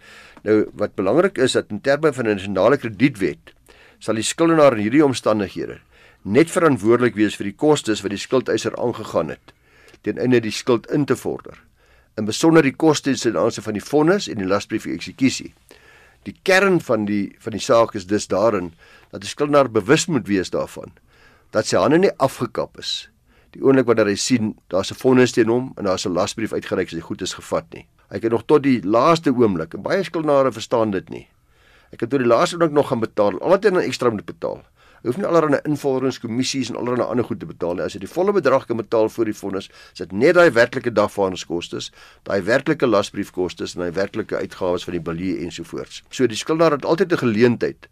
Nou 0.45 0.63
wat 0.79 0.95
belangrik 0.95 1.37
is 1.37 1.57
dat 1.57 1.73
in 1.73 1.81
terme 1.81 2.13
van 2.13 2.27
'n 2.27 2.37
nasionale 2.37 2.77
kredietwet 2.77 3.53
sal 3.99 4.15
die 4.15 4.23
skuldenaar 4.23 4.77
in 4.77 4.83
hierdie 4.83 5.05
omstandighede 5.05 5.79
net 6.23 6.51
verantwoordelik 6.51 7.15
wees 7.15 7.35
vir 7.35 7.45
die 7.45 7.55
kostes 7.55 8.01
wat 8.03 8.11
die 8.11 8.19
skuldeiser 8.19 8.75
aangegaan 8.75 9.29
het 9.29 9.53
ten 10.01 10.17
einde 10.17 10.39
die 10.39 10.51
skuld 10.51 10.87
in 10.91 11.05
te 11.05 11.15
vorder. 11.15 11.57
In 12.17 12.25
besonder 12.25 12.63
die 12.63 12.75
kostes 12.75 13.21
ten 13.21 13.37
aansien 13.37 13.63
van 13.63 13.73
die 13.73 13.83
vonnis 13.83 14.27
en 14.27 14.37
die 14.37 14.47
lasbrief 14.47 14.85
eksekusie. 14.85 15.53
Die 16.23 16.35
kern 16.43 16.81
van 16.81 17.05
die 17.05 17.35
van 17.39 17.55
die 17.55 17.63
saak 17.63 17.95
is 17.95 18.07
dus 18.07 18.27
daarin 18.27 18.73
dat 19.11 19.21
die 19.21 19.29
skuldenaar 19.29 19.69
bewus 19.71 20.05
moet 20.07 20.27
wees 20.27 20.49
daarvan 20.49 20.91
dat 21.51 21.65
sy 21.65 21.79
hande 21.81 21.97
nie 21.97 22.11
afgekap 22.21 22.77
is. 22.77 23.09
Die 23.55 23.63
oomblik 23.65 23.87
wanneer 23.89 24.11
hy 24.11 24.17
sien 24.21 24.53
daar's 24.69 24.91
'n 24.91 24.99
vonnis 25.01 25.31
teen 25.33 25.49
hom 25.49 25.73
en 25.77 25.85
daar's 25.85 26.05
'n 26.05 26.13
lasbrief 26.13 26.53
uitgereik 26.53 26.87
as 26.87 26.93
hy 26.93 27.01
goed 27.01 27.21
is 27.21 27.33
gevat 27.33 27.65
nie. 27.73 27.87
Hy 28.11 28.19
kan 28.19 28.31
nog 28.31 28.45
tot 28.45 28.63
die 28.63 28.81
laaste 28.81 29.31
oomblik 29.31 29.73
en 29.73 29.81
baie 29.81 30.03
skuldenare 30.03 30.51
verstaan 30.51 30.91
dit 30.91 31.09
nie. 31.09 31.27
Ek 31.91 32.01
het 32.01 32.09
tot 32.09 32.19
die 32.19 32.27
laaste 32.27 32.55
oomblik 32.55 32.71
nog 32.71 32.87
gaan 32.87 32.99
betaal. 32.99 33.39
Al 33.41 33.49
wat 33.49 33.63
hy 33.63 33.69
nou 33.69 33.83
ekstra 33.83 34.09
moet 34.09 34.25
betaal. 34.25 34.63
Hoef 35.03 35.17
nie 35.17 35.25
allerlei 35.25 35.59
invorderingskommissies 35.63 36.69
en 36.69 36.79
allerlei 36.79 37.07
ander 37.07 37.25
goed 37.25 37.39
te 37.39 37.47
betaal 37.49 37.75
nie. 37.75 37.85
As 37.85 37.95
hy 37.95 38.01
die 38.03 38.11
volle 38.11 38.33
bedrag 38.35 38.65
kan 38.67 38.77
betaal 38.77 39.09
vir 39.09 39.31
die 39.31 39.37
vonnis, 39.37 39.69
is 39.93 40.03
dit 40.03 40.11
net 40.11 40.35
daai 40.35 40.51
werklike 40.51 40.91
dagvaardingskoste, 40.91 41.79
daai 42.27 42.41
werklike 42.43 42.87
lasbriefkoste 42.87 43.67
en 43.69 43.85
daai 43.85 43.95
werklike 43.95 44.35
uitgawes 44.35 44.83
van 44.83 44.97
die 44.97 45.03
balie 45.03 45.37
ensovoorts. 45.45 46.03
So 46.11 46.27
die 46.27 46.39
skuldenaar 46.39 46.77
het 46.77 46.85
altyd 46.85 47.13
'n 47.13 47.23
geleentheid 47.23 47.89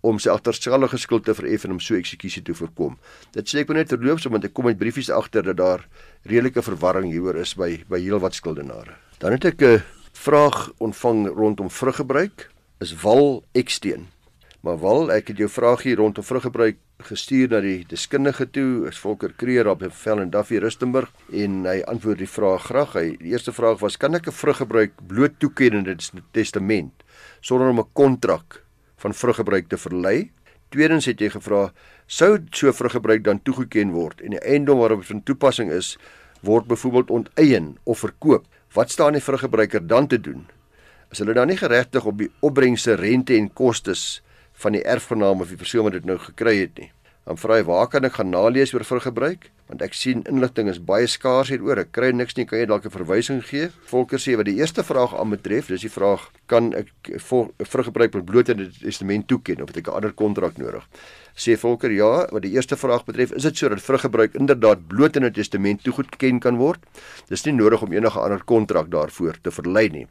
om 0.00 0.18
sy 0.18 0.30
agterstallige 0.30 0.98
skuld 0.98 1.24
te 1.24 1.34
vereffen 1.34 1.74
om 1.74 1.80
so 1.80 1.94
eksekusie 1.98 2.42
te 2.42 2.54
voorkom. 2.54 2.98
Dit 3.34 3.50
sê 3.50 3.64
ek 3.64 3.72
net 3.74 3.88
terloops 3.88 4.26
omdat 4.26 4.44
ek 4.44 4.54
kom 4.54 4.64
met 4.64 4.78
briefies 4.78 5.10
agter 5.10 5.42
dat 5.42 5.56
daar 5.56 5.86
redelike 6.24 6.62
verwarring 6.62 7.10
hieroor 7.12 7.36
is 7.36 7.54
by 7.58 7.84
by 7.88 7.98
heelwat 7.98 8.34
skuldenare. 8.34 8.96
Dan 9.18 9.32
het 9.32 9.44
ek 9.44 9.62
'n 9.62 9.82
vraag 10.12 10.70
ontvang 10.78 11.26
rondom 11.26 11.70
vruggebruik. 11.70 12.50
Is 12.80 12.94
wal 13.02 13.44
eksteen? 13.52 14.06
Maar 14.68 14.80
wal, 14.82 15.06
ek 15.14 15.30
het 15.30 15.38
jou 15.40 15.46
vraag 15.48 15.80
hier 15.86 15.96
rondom 15.96 16.24
vruggebruik 16.28 16.76
gestuur 17.08 17.48
na 17.48 17.62
die 17.64 17.86
deskundige 17.88 18.44
toe, 18.52 18.82
is 18.90 18.98
Volker 19.00 19.32
Kreer 19.40 19.70
op 19.70 19.80
Vel 19.96 20.20
en 20.20 20.28
Duffy 20.28 20.58
Rustenburg 20.60 21.08
en 21.32 21.62
hy 21.64 21.78
antwoord 21.88 22.20
die 22.20 22.28
vraag 22.28 22.66
graag. 22.68 22.92
Hy 22.98 23.14
die 23.22 23.32
eerste 23.32 23.54
vraag 23.56 23.80
was: 23.80 23.96
Kan 23.96 24.18
ek 24.18 24.28
'n 24.28 24.36
vruggebruik 24.36 24.92
bloot 25.08 25.40
toeken 25.40 25.72
in 25.72 25.88
'n 25.88 26.22
testament 26.36 26.92
sonder 27.40 27.70
om 27.70 27.80
'n 27.80 27.92
kontrak 27.94 28.60
van 28.98 29.14
vruggebruik 29.14 29.68
te 29.68 29.78
verlei. 29.78 30.30
Tweedens 30.68 31.06
het 31.06 31.20
jy 31.20 31.30
gevra 31.30 31.72
sou 32.06 32.38
so 32.52 32.72
vruggebruik 32.72 33.24
dan 33.24 33.42
toegeken 33.42 33.90
word 33.92 34.20
en 34.20 34.36
die 34.36 34.44
eiendom 34.44 34.78
waarop 34.78 35.00
dit 35.00 35.08
van 35.08 35.22
toepassing 35.22 35.72
is 35.72 35.96
word 36.42 36.66
byvoorbeeld 36.66 37.10
onteien 37.10 37.78
of 37.84 37.98
verkoop. 37.98 38.44
Wat 38.74 38.90
staan 38.90 39.12
die 39.12 39.22
vruggebruiker 39.22 39.86
dan 39.86 40.06
te 40.06 40.20
doen? 40.20 40.46
As 41.10 41.18
hulle 41.18 41.32
dan 41.32 41.46
nie 41.46 41.56
geregtig 41.56 42.04
op 42.04 42.18
die 42.18 42.30
opbrengse 42.40 42.94
rente 42.94 43.34
en 43.34 43.52
kostes 43.52 44.20
van 44.62 44.72
die 44.72 44.84
erfgenaam 44.84 45.40
of 45.40 45.48
die 45.48 45.60
persoon 45.60 45.84
wat 45.88 45.92
dit 45.92 46.04
nou 46.08 46.18
gekry 46.18 46.58
het 46.60 46.78
nie. 46.78 46.90
Dan 47.28 47.36
vra 47.36 47.58
hy 47.58 47.64
waar 47.68 47.90
kan 47.92 48.08
ek 48.08 48.14
gaan 48.16 48.30
nalees 48.32 48.70
oor 48.72 48.86
vruggebruik? 48.88 49.50
Want 49.68 49.82
ek 49.84 49.92
sien 49.92 50.22
inligting 50.30 50.70
is 50.72 50.78
baie 50.80 51.04
skaars 51.12 51.50
hieroor. 51.52 51.82
Ek 51.82 51.90
kry 51.92 52.08
niks 52.16 52.38
nie. 52.38 52.46
Kan 52.48 52.62
jy 52.62 52.68
dalk 52.70 52.86
'n 52.88 52.94
verwysing 52.94 53.42
gee? 53.44 53.68
Volker 53.90 54.16
sê 54.16 54.32
wat 54.36 54.48
die 54.48 54.56
eerste 54.56 54.80
vraag 54.82 55.12
aanbetref, 55.12 55.68
dis 55.68 55.84
die 55.84 55.92
vraag 55.92 56.30
kan 56.48 56.72
ek 56.72 56.88
vruggebruik 57.20 58.14
met 58.14 58.24
bloot 58.24 58.48
in 58.48 58.56
die 58.64 58.70
testament 58.80 59.28
toeken 59.28 59.60
of 59.60 59.68
het 59.68 59.76
ek 59.76 59.88
'n 59.88 59.96
ander 60.00 60.12
kontrak 60.12 60.56
nodig? 60.56 60.88
Sê 61.36 61.58
Volker 61.58 61.92
ja, 61.92 62.26
wat 62.32 62.42
die 62.42 62.52
eerste 62.56 62.76
vraag 62.76 63.04
betref, 63.04 63.32
is 63.32 63.42
dit 63.42 63.56
sodat 63.56 63.82
vruggebruik 63.82 64.34
inderdaad 64.34 64.88
bloot 64.88 65.16
in 65.16 65.24
'n 65.24 65.32
testament 65.32 65.84
toegeken 65.84 66.40
kan 66.40 66.56
word? 66.56 66.80
Dis 67.28 67.44
nie 67.44 67.52
nodig 67.52 67.82
om 67.82 67.92
enige 67.92 68.18
ander 68.18 68.42
kontrak 68.44 68.90
daarvoor 68.90 69.36
te 69.42 69.50
verlei 69.50 69.88
nie. 69.90 70.06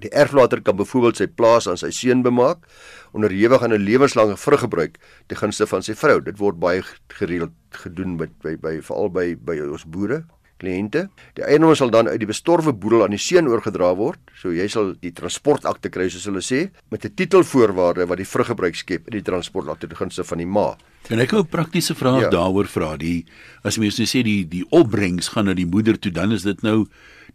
Die 0.00 0.10
erflater 0.10 0.62
kan 0.62 0.76
byvoorbeeld 0.76 1.16
sy 1.16 1.26
plaas 1.26 1.68
aan 1.68 1.76
sy 1.76 1.90
seun 1.90 2.22
bemaak 2.22 2.64
onderhewig 3.12 3.62
aan 3.62 3.72
'n 3.72 3.84
lewenslange 3.84 4.36
vruggebruik 4.36 4.98
te 5.26 5.34
gunste 5.34 5.66
van 5.66 5.82
sy 5.82 5.94
vrou. 5.94 6.20
Dit 6.20 6.38
word 6.38 6.58
baie 6.58 6.82
gereeld 7.08 7.52
gedoen 7.70 8.16
met 8.16 8.30
by 8.42 8.56
by 8.56 8.80
veral 8.80 9.10
by 9.10 9.36
by 9.36 9.60
ons 9.60 9.84
boere 9.84 10.24
kliënte. 10.62 11.06
Die 11.38 11.44
eiendom 11.46 11.74
sal 11.78 11.90
dan 11.90 12.08
uit 12.10 12.20
die 12.22 12.28
bestorwe 12.30 12.72
boedel 12.72 13.04
aan 13.06 13.16
die 13.16 13.20
seun 13.20 13.50
oorgedra 13.50 13.92
word. 13.98 14.20
So 14.38 14.54
jy 14.54 14.68
sal 14.72 14.94
die 15.02 15.12
transportakte 15.16 15.90
kry 15.92 16.08
soos 16.12 16.28
hulle 16.30 16.42
sê 16.44 16.70
met 16.90 17.04
'n 17.04 17.14
titelvoorwaarde 17.14 18.06
wat 18.06 18.18
die 18.18 18.28
vruggebruik 18.34 18.76
skep 18.76 19.08
in 19.08 19.18
die 19.18 19.26
transportakte 19.30 19.88
te 19.88 19.96
gunste 19.96 20.24
van 20.24 20.38
die 20.38 20.46
ma. 20.46 20.76
En 21.10 21.18
ek 21.18 21.32
'n 21.32 21.46
praktiese 21.46 21.94
vraag 21.94 22.20
ja. 22.20 22.30
daaroor 22.30 22.66
vra. 22.66 22.96
Die 22.96 23.24
as 23.64 23.78
mens 23.78 23.98
nou 23.98 24.06
sê 24.06 24.22
die 24.22 24.44
die 24.48 24.64
opbrengs 24.70 25.28
gaan 25.28 25.46
na 25.46 25.54
die 25.54 25.66
moeder 25.66 25.98
toe, 25.98 26.12
dan 26.12 26.32
is 26.32 26.42
dit 26.42 26.62
nou 26.62 26.86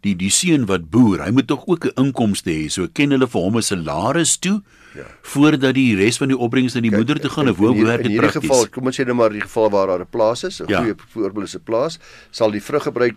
die 0.06 0.14
die 0.16 0.30
seun 0.30 0.66
wat 0.70 0.90
boer, 0.90 1.24
hy 1.24 1.30
moet 1.34 1.46
tog 1.46 1.66
ook 1.66 1.86
'n 1.86 2.06
inkomste 2.06 2.50
hê. 2.50 2.68
So 2.70 2.88
ken 2.88 3.10
hulle 3.10 3.26
vir 3.26 3.40
hom 3.40 3.56
'n 3.56 3.62
salaris 3.62 4.38
toe 4.38 4.62
ja. 4.94 5.06
voordat 5.22 5.74
die 5.74 5.96
res 5.96 6.18
van 6.18 6.28
die 6.28 6.38
opbrengs 6.38 6.74
na 6.74 6.80
die 6.80 6.90
Kijk, 6.90 7.00
moeder 7.00 7.20
toe 7.20 7.30
gaan 7.30 7.48
of 7.48 7.56
hoe 7.56 7.74
werk 7.84 8.02
dit 8.02 8.16
prakties? 8.16 8.16
In 8.16 8.20
hierdie 8.20 8.40
geval, 8.40 8.68
kom 8.68 8.86
ons 8.86 9.00
sê 9.00 9.04
nou 9.04 9.14
maar 9.14 9.30
in 9.30 9.40
die 9.40 9.46
geval 9.46 9.70
waar 9.70 9.86
daar 9.86 10.00
'n 10.00 10.10
plaas 10.10 10.44
is, 10.44 10.60
'n 10.60 10.68
ja. 10.68 10.80
goeie 10.80 10.94
voorbeeld 11.14 11.46
is 11.46 11.56
'n 11.56 11.64
plaas, 11.64 11.98
sal 12.30 12.50
die 12.50 12.62
vruggebruik 12.62 13.16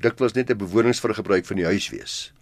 dikwels 0.00 0.34
net 0.34 0.50
'n 0.50 0.56
bewoningsvruggebruik 0.56 1.46
van 1.46 1.56
die 1.56 1.64
huis 1.64 1.88
wees. 1.90 2.32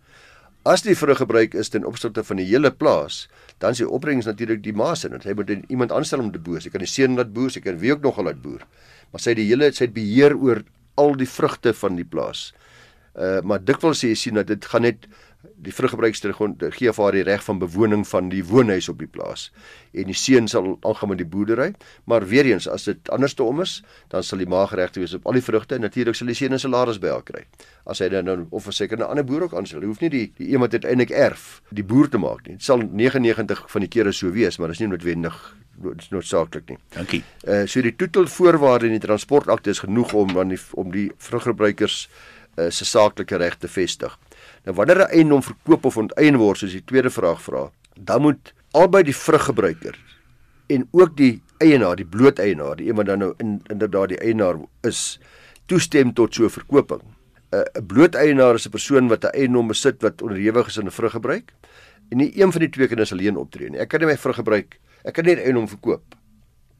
As 0.64 0.80
die 0.80 0.96
vruggebruik 0.96 1.54
is 1.54 1.68
ten 1.68 1.84
opsigte 1.84 2.24
van 2.24 2.36
die 2.36 2.46
hele 2.46 2.70
plaas, 2.72 3.28
dan 3.60 3.70
is 3.70 3.82
die 3.82 3.88
opbrengs 3.88 4.24
natuurlik 4.24 4.62
die 4.62 4.72
ma 4.72 4.94
se. 4.94 5.10
Hy 5.12 5.34
moet 5.36 5.50
iemand 5.68 5.92
aanstel 5.92 6.20
om 6.20 6.32
te 6.32 6.38
boer. 6.38 6.62
Hy 6.64 6.70
kan 6.70 6.80
die 6.80 6.88
seun 6.88 7.16
laat 7.16 7.34
boer, 7.34 7.50
hy 7.52 7.60
kan 7.60 7.78
wie 7.78 7.92
ook 7.92 8.00
nog 8.00 8.16
laat 8.16 8.40
boer. 8.40 8.64
Maar 9.12 9.20
sy 9.20 9.34
het 9.34 9.36
die 9.36 9.48
hele 9.50 9.68
sy 9.72 9.84
het 9.84 9.92
beheer 9.92 10.32
oor 10.36 10.62
al 10.96 11.14
die 11.20 11.28
vrugte 11.28 11.74
van 11.74 11.96
die 11.96 12.04
plaas. 12.08 12.54
Uh 13.14 13.40
maar 13.42 13.64
dikwels 13.64 14.02
sê 14.02 14.10
jy 14.12 14.18
sien 14.18 14.34
dat 14.34 14.46
dit 14.46 14.64
gaan 14.64 14.82
net 14.82 15.08
die 15.64 15.72
vruggebruikster 15.74 16.34
gee 16.74 16.92
vir 16.92 17.04
haar 17.04 17.16
die 17.16 17.24
reg 17.26 17.44
van 17.44 17.60
bewoning 17.60 18.04
van 18.08 18.28
die 18.32 18.42
woonhuis 18.46 18.88
op 18.92 19.00
die 19.00 19.08
plaas 19.10 19.48
en 19.92 20.08
die 20.10 20.16
seun 20.16 20.48
sal 20.50 20.74
aangaan 20.88 21.12
met 21.12 21.20
die 21.20 21.28
boerdery 21.28 21.70
maar 22.10 22.26
weer 22.28 22.48
eens 22.48 22.68
as 22.70 22.86
dit 22.88 23.10
anderste 23.14 23.44
om 23.44 23.62
is 23.64 23.78
dan 24.12 24.24
sal 24.24 24.40
die 24.42 24.48
ma 24.50 24.64
geregte 24.70 25.02
wees 25.02 25.14
op 25.16 25.26
al 25.28 25.38
die 25.38 25.44
vrugte 25.44 25.76
en 25.76 25.84
natuurlik 25.86 26.16
sal 26.18 26.30
die 26.30 26.36
seun 26.38 26.54
'n 26.54 26.58
salaris 26.58 27.00
by 27.00 27.12
haar 27.12 27.24
kry 27.24 27.44
as 27.86 28.00
hy 28.00 28.08
dan 28.08 28.24
nou 28.24 28.46
of 28.50 28.64
verseker 28.64 28.98
'n 28.98 29.02
ander 29.02 29.24
boer 29.24 29.44
ook 29.48 29.54
aanstel 29.54 29.80
hy 29.80 29.86
hoef 29.86 30.00
nie 30.00 30.10
die 30.10 30.32
die 30.36 30.48
iemand 30.48 30.72
uiteindelik 30.72 31.10
erf 31.10 31.62
die 31.70 31.84
boer 31.84 32.08
te 32.08 32.18
maak 32.18 32.46
nie 32.46 32.56
dit 32.56 32.62
sal 32.62 32.78
99 32.78 33.64
van 33.68 33.80
die 33.80 33.88
kere 33.88 34.12
so 34.12 34.30
wees 34.30 34.58
maar 34.58 34.68
dit 34.68 34.76
is 34.76 34.80
nie 34.80 34.88
noodwendig 34.88 35.56
dit 35.76 35.98
is 35.98 36.08
noodsaaklik 36.10 36.68
nie. 36.68 36.78
Dankie. 36.94 37.24
Uh 37.48 37.66
so 37.66 37.82
die 37.82 37.96
titelvoorwaarde 37.96 38.86
in 38.86 38.92
die 38.92 39.06
transportakte 39.06 39.70
is 39.70 39.82
genoeg 39.82 40.12
om 40.14 40.38
aan 40.38 40.48
die 40.48 40.60
om 40.72 40.92
die 40.92 41.10
vruggebruikers 41.18 42.08
uh, 42.08 42.33
se 42.70 42.84
saaklike 42.84 43.36
reg 43.36 43.56
te 43.58 43.68
vestig. 43.68 44.18
Nou 44.64 44.76
wanneer 44.76 44.98
'n 44.98 45.10
eiendom 45.10 45.42
verkoop 45.42 45.84
of 45.84 45.96
onteien 45.96 46.36
word, 46.36 46.58
soos 46.58 46.72
die 46.72 46.84
tweede 46.84 47.10
vraag 47.10 47.42
vra, 47.42 47.70
dan 47.96 48.22
moet 48.22 48.52
albei 48.72 49.02
die 49.02 49.16
vruggebruiker 49.16 49.98
en 50.66 50.88
ook 50.90 51.16
die 51.16 51.42
eienaar, 51.58 51.96
die 51.96 52.08
bloot 52.08 52.38
eienaar, 52.38 52.76
die 52.76 52.86
iemand 52.86 53.06
dan 53.06 53.18
nou 53.18 53.34
in 53.38 53.60
inderdaad 53.70 54.08
die 54.08 54.20
eienaar 54.20 54.56
is, 54.82 55.20
toestem 55.66 56.12
tot 56.14 56.34
so 56.34 56.44
'n 56.44 56.50
verkoping. 56.50 57.02
'n 57.52 57.86
Bloot 57.86 58.14
eienaar 58.14 58.54
is 58.54 58.66
'n 58.66 58.70
persoon 58.70 59.08
wat 59.08 59.24
'n 59.24 59.34
eiendom 59.34 59.68
besit 59.68 60.02
wat 60.02 60.22
onderhewig 60.22 60.66
is 60.66 60.78
aan 60.78 60.86
'n 60.86 60.90
vruggebruik 60.90 61.52
en 62.10 62.16
nie 62.18 62.32
een 62.40 62.52
van 62.52 62.60
die 62.60 62.70
twee 62.70 62.88
kinders 62.88 63.12
alleen 63.12 63.36
optree 63.36 63.70
nie. 63.70 63.78
Ek 63.78 63.88
kan 63.88 64.00
nie 64.00 64.08
my 64.08 64.16
vruggebruik, 64.16 64.80
ek 65.04 65.14
kan 65.14 65.24
nie 65.24 65.36
'n 65.36 65.44
eiendom 65.44 65.68
verkoop 65.68 66.02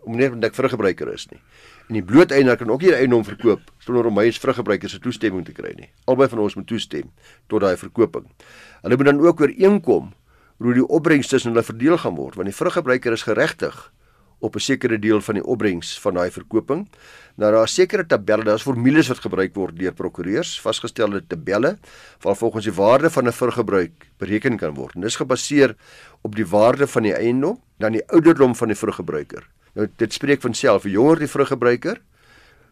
om 0.05 0.17
net 0.17 0.33
omdat 0.33 0.51
ek 0.51 0.57
vruggebruiker 0.57 1.13
is 1.13 1.27
nie. 1.31 1.41
En 1.89 1.99
die 1.99 2.05
bloot 2.05 2.31
eienaar 2.33 2.57
kan 2.57 2.71
ook 2.71 2.81
nie 2.81 2.93
die 2.95 2.97
eiendom 2.97 3.25
verkoop 3.25 3.61
sonder 3.85 4.07
om 4.09 4.15
my 4.17 4.25
as 4.31 4.39
vruggebruiker 4.41 4.89
se 4.89 4.99
toestemming 5.05 5.45
te 5.45 5.53
kry 5.53 5.75
nie. 5.77 5.91
Albei 6.09 6.29
van 6.33 6.41
ons 6.41 6.55
moet 6.57 6.67
toestem 6.67 7.11
tot 7.53 7.61
daai 7.61 7.77
verkoping. 7.77 8.25
Hulle 8.83 8.97
moet 8.97 9.11
dan 9.11 9.21
ook 9.21 9.41
ooreenkom 9.45 10.13
hoe 10.65 10.75
die 10.75 10.87
opbrengs 10.87 11.29
tussen 11.29 11.53
hulle 11.53 11.67
verdeel 11.67 11.99
gaan 12.01 12.17
word, 12.17 12.39
want 12.41 12.49
die 12.49 12.57
vruggebruiker 12.57 13.13
is 13.13 13.27
geregtig 13.27 13.77
op 14.45 14.57
'n 14.57 14.61
sekere 14.61 14.99
deel 14.99 15.21
van 15.21 15.35
die 15.35 15.45
opbrengs 15.45 16.01
van 16.01 16.15
daai 16.15 16.31
verkoping. 16.31 16.89
Nou 17.37 17.53
daar 17.53 17.65
is 17.65 17.75
sekere 17.75 18.07
tabelle, 18.07 18.45
daar's 18.45 18.63
formules 18.63 19.09
wat 19.09 19.19
gebruik 19.19 19.55
word 19.55 19.79
deur 19.79 19.93
prokureurs, 19.93 20.61
vasgestelde 20.61 21.27
tabelle 21.27 21.79
waar 22.21 22.37
volgens 22.37 22.65
die 22.65 22.75
waarde 22.75 23.11
van 23.11 23.27
'n 23.27 23.33
vruggebruik 23.33 24.11
bereken 24.19 24.57
kan 24.57 24.75
word. 24.75 24.95
En 24.95 25.01
dis 25.01 25.17
gebaseer 25.17 25.77
op 26.23 26.35
die 26.35 26.47
waarde 26.47 26.87
van 26.87 27.03
die 27.03 27.15
eiendom 27.15 27.61
dan 27.79 27.93
die 27.93 28.09
ouderdom 28.09 28.55
van 28.55 28.69
die 28.69 28.77
vruggebruiker. 28.77 29.49
Nou 29.75 29.89
dit 29.99 30.13
spreek 30.13 30.41
van 30.41 30.55
self, 30.55 30.83
hoe 30.87 30.93
jonger 30.93 31.19
die 31.25 31.31
vruggebruiker, 31.31 32.01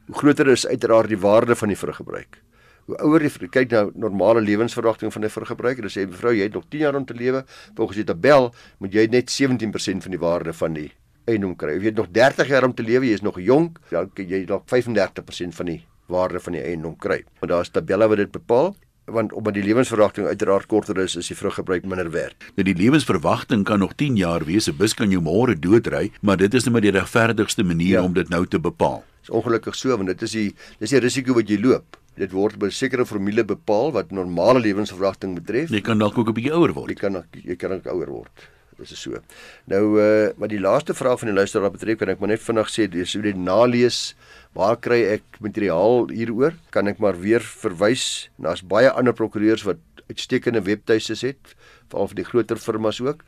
hoe 0.07 0.17
groter 0.19 0.49
is 0.53 0.67
uiteraard 0.67 1.11
die 1.11 1.19
waarde 1.19 1.57
van 1.59 1.73
die 1.73 1.79
vruggebruik. 1.79 2.39
Hoe 2.87 2.97
ouer 3.07 3.23
die 3.23 3.49
kyk 3.49 3.71
nou 3.71 3.91
normale 3.95 4.41
lewensverwagting 4.43 5.13
van 5.13 5.25
'n 5.25 5.31
vruggebruiker, 5.31 5.83
dan 5.83 5.91
sê 5.91 6.07
mevrou 6.07 6.35
jy 6.35 6.43
het 6.43 6.55
nog 6.55 6.65
10 6.69 6.81
jaar 6.81 6.95
om 6.95 7.05
te 7.05 7.15
lewe, 7.15 7.45
volgens 7.75 7.97
die 7.97 8.05
tabel 8.05 8.55
moet 8.79 8.93
jy 8.93 9.07
net 9.07 9.31
17% 9.31 10.03
van 10.03 10.11
die 10.11 10.19
waarde 10.19 10.53
van 10.53 10.73
die 10.73 10.93
eiendom 11.27 11.57
kry. 11.57 11.79
Jy 11.79 11.85
het 11.85 11.97
nog 11.97 12.11
30 12.11 12.49
jaar 12.49 12.65
om 12.65 12.75
te 12.75 12.83
lewe, 12.83 13.07
jy 13.07 13.13
is 13.13 13.23
nog 13.23 13.39
jonk, 13.41 13.79
dan 13.91 14.11
jy 14.15 14.45
dalk 14.45 14.67
35% 14.67 15.55
van 15.55 15.67
die 15.67 15.85
waarde 16.07 16.41
van 16.41 16.53
die 16.53 16.63
eiendom 16.63 16.97
kry. 16.97 17.25
Want 17.41 17.53
daar 17.53 17.61
is 17.61 17.71
tabelle 17.71 18.09
wat 18.09 18.17
dit 18.17 18.31
bepaal 18.31 18.75
want 19.13 19.33
omdat 19.33 19.55
die 19.55 19.63
lewensverwagting 19.63 20.27
uiteraard 20.27 20.67
korter 20.67 20.99
is, 20.99 21.17
is 21.17 21.29
die 21.31 21.37
vruggebruik 21.37 21.85
minder 21.85 22.11
werd. 22.11 22.37
Nou 22.57 22.65
die 22.67 22.77
lewensverwagting 22.77 23.65
kan 23.69 23.79
nog 23.79 23.95
10 23.95 24.17
jaar 24.17 24.45
wees. 24.45 24.69
'n 24.69 24.77
Bus 24.77 24.95
kan 24.95 25.11
jou 25.11 25.23
môre 25.23 25.59
doodry, 25.59 26.11
maar 26.21 26.37
dit 26.37 26.55
is 26.55 26.65
net 26.65 26.73
maar 26.73 26.81
die 26.81 26.91
regverdigste 26.91 27.63
manier 27.63 27.99
ja. 28.01 28.03
om 28.03 28.13
dit 28.13 28.29
nou 28.29 28.47
te 28.47 28.59
bepaal. 28.59 29.05
Dis 29.21 29.31
ongelukkig 29.31 29.75
so 29.75 29.97
want 29.97 30.09
dit 30.09 30.23
is 30.23 30.31
die 30.31 30.55
dis 30.79 30.91
die 30.91 30.99
risiko 30.99 31.35
wat 31.35 31.49
jy 31.49 31.61
loop. 31.61 31.97
Dit 32.17 32.33
word 32.33 32.59
by 32.59 32.67
'n 32.67 32.71
sekere 32.71 33.07
formule 33.07 33.45
bepaal 33.45 33.93
wat 33.93 34.11
normale 34.11 34.61
lewensverwagting 34.61 35.35
betref. 35.35 35.71
Jy 35.71 35.81
kan 35.81 35.99
dalk 35.99 36.19
ook 36.19 36.29
'n 36.29 36.35
bietjie 36.35 36.53
ouer 36.53 36.73
word. 36.73 36.89
Jy 36.89 36.95
kan 36.97 37.25
jy 37.33 37.57
kan 37.57 37.73
ook 37.73 37.87
ouer 37.87 38.11
word. 38.11 38.49
Dis 38.83 38.97
is 38.97 39.03
so. 39.07 39.23
Nou 39.71 39.85
uh 40.03 40.31
maar 40.37 40.51
die 40.51 40.61
laaste 40.61 40.95
vraag 40.95 41.21
van 41.23 41.31
die 41.31 41.39
luisteraar 41.39 41.71
betref 41.71 42.03
kan 42.03 42.11
ek 42.11 42.19
maar 42.19 42.35
net 42.35 42.43
vinnig 42.43 42.71
sê 42.73 42.89
dis 42.91 43.15
hoe 43.15 43.23
dit 43.23 43.39
nalees 43.39 44.17
Waar 44.53 44.77
kry 44.77 44.99
ek 45.15 45.39
materiaal 45.41 46.11
hieroor? 46.13 46.53
Kan 46.77 46.91
ek 46.91 46.99
maar 47.01 47.17
weer 47.17 47.41
verwys 47.41 48.29
na 48.37 48.53
as 48.53 48.61
baie 48.61 48.91
ander 48.93 49.15
prokureurs 49.17 49.65
wat 49.65 49.81
uitstekende 50.11 50.61
webtuistes 50.67 51.23
het, 51.25 51.55
veral 51.89 52.11
vir 52.11 52.19
die 52.21 52.27
groter 52.29 52.61
firmas 52.61 53.01
ook. 53.01 53.23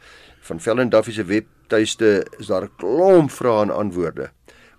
Van 0.45 0.61
Fell 0.61 0.83
and 0.83 0.93
Duffy 0.93 1.15
se 1.17 1.25
webtuiste 1.25 2.27
is 2.37 2.53
daar 2.53 2.69
'n 2.69 2.77
klomp 2.77 3.33
vrae 3.33 3.63
en 3.65 3.73
antwoorde 3.73 4.31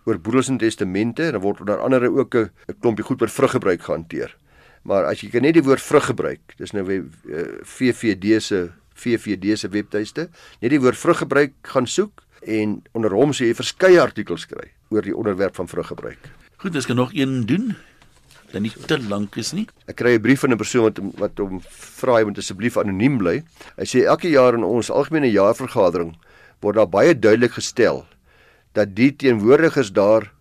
oor 0.06 0.20
boedels 0.20 0.50
en 0.50 0.58
testamente 0.62 1.24
en 1.26 1.32
dan 1.32 1.42
word 1.42 1.60
onder 1.60 1.82
andere 1.82 2.14
ook 2.14 2.36
'n 2.36 2.52
klompie 2.80 3.06
goed 3.06 3.22
oor 3.22 3.30
vruggebruik 3.30 3.82
gehanteer. 3.82 4.38
Maar 4.84 5.06
as 5.06 5.22
jy 5.22 5.40
net 5.40 5.54
die 5.54 5.64
woord 5.64 5.82
vrug 5.82 6.06
gebruik, 6.06 6.54
dis 6.58 6.72
nou 6.72 6.86
weer 6.86 7.06
uh, 7.26 7.58
VVD 7.64 8.42
se 8.42 8.70
VVD 8.96 9.58
se 9.60 9.70
webtuiste, 9.72 10.30
net 10.62 10.72
die 10.74 10.80
woord 10.80 10.98
vruggebruik 10.98 11.54
gaan 11.74 11.88
soek 11.88 12.24
en 12.46 12.80
onder 12.94 13.14
hom 13.16 13.34
sê 13.36 13.50
jy 13.50 13.58
verskeie 13.58 14.02
artikels 14.02 14.46
kry 14.50 14.72
oor 14.94 15.06
die 15.06 15.16
onderwerp 15.16 15.56
van 15.56 15.68
vruggebruik. 15.68 16.32
Goed, 16.62 16.76
ek 16.76 16.88
kan 16.90 17.00
nog 17.00 17.14
een 17.14 17.46
doen. 17.50 17.76
Dan 18.54 18.64
nie 18.64 18.72
te 18.88 18.98
lank 19.10 19.36
is 19.42 19.52
nie. 19.54 19.66
Ek 19.90 19.98
kry 20.00 20.16
'n 20.16 20.22
brief 20.22 20.40
van 20.40 20.52
'n 20.54 20.58
persoon 20.58 20.84
wat 20.84 21.00
wat 21.20 21.38
hom 21.38 21.62
vra 21.62 22.20
hy 22.20 22.24
moet 22.24 22.38
asseblief 22.38 22.78
anoniem 22.78 23.18
bly. 23.18 23.44
Hy 23.78 23.86
sê 23.86 24.06
elke 24.06 24.30
jaar 24.30 24.54
in 24.54 24.64
ons 24.64 24.90
algemene 24.90 25.32
jaarvergadering 25.32 26.16
word 26.62 26.76
daar 26.76 26.90
baie 26.90 27.14
duidelik 27.14 27.52
gestel 27.52 28.06
dat 28.74 28.96
die 28.96 29.12
teenwoordigers 29.12 29.92
daar 29.92 30.32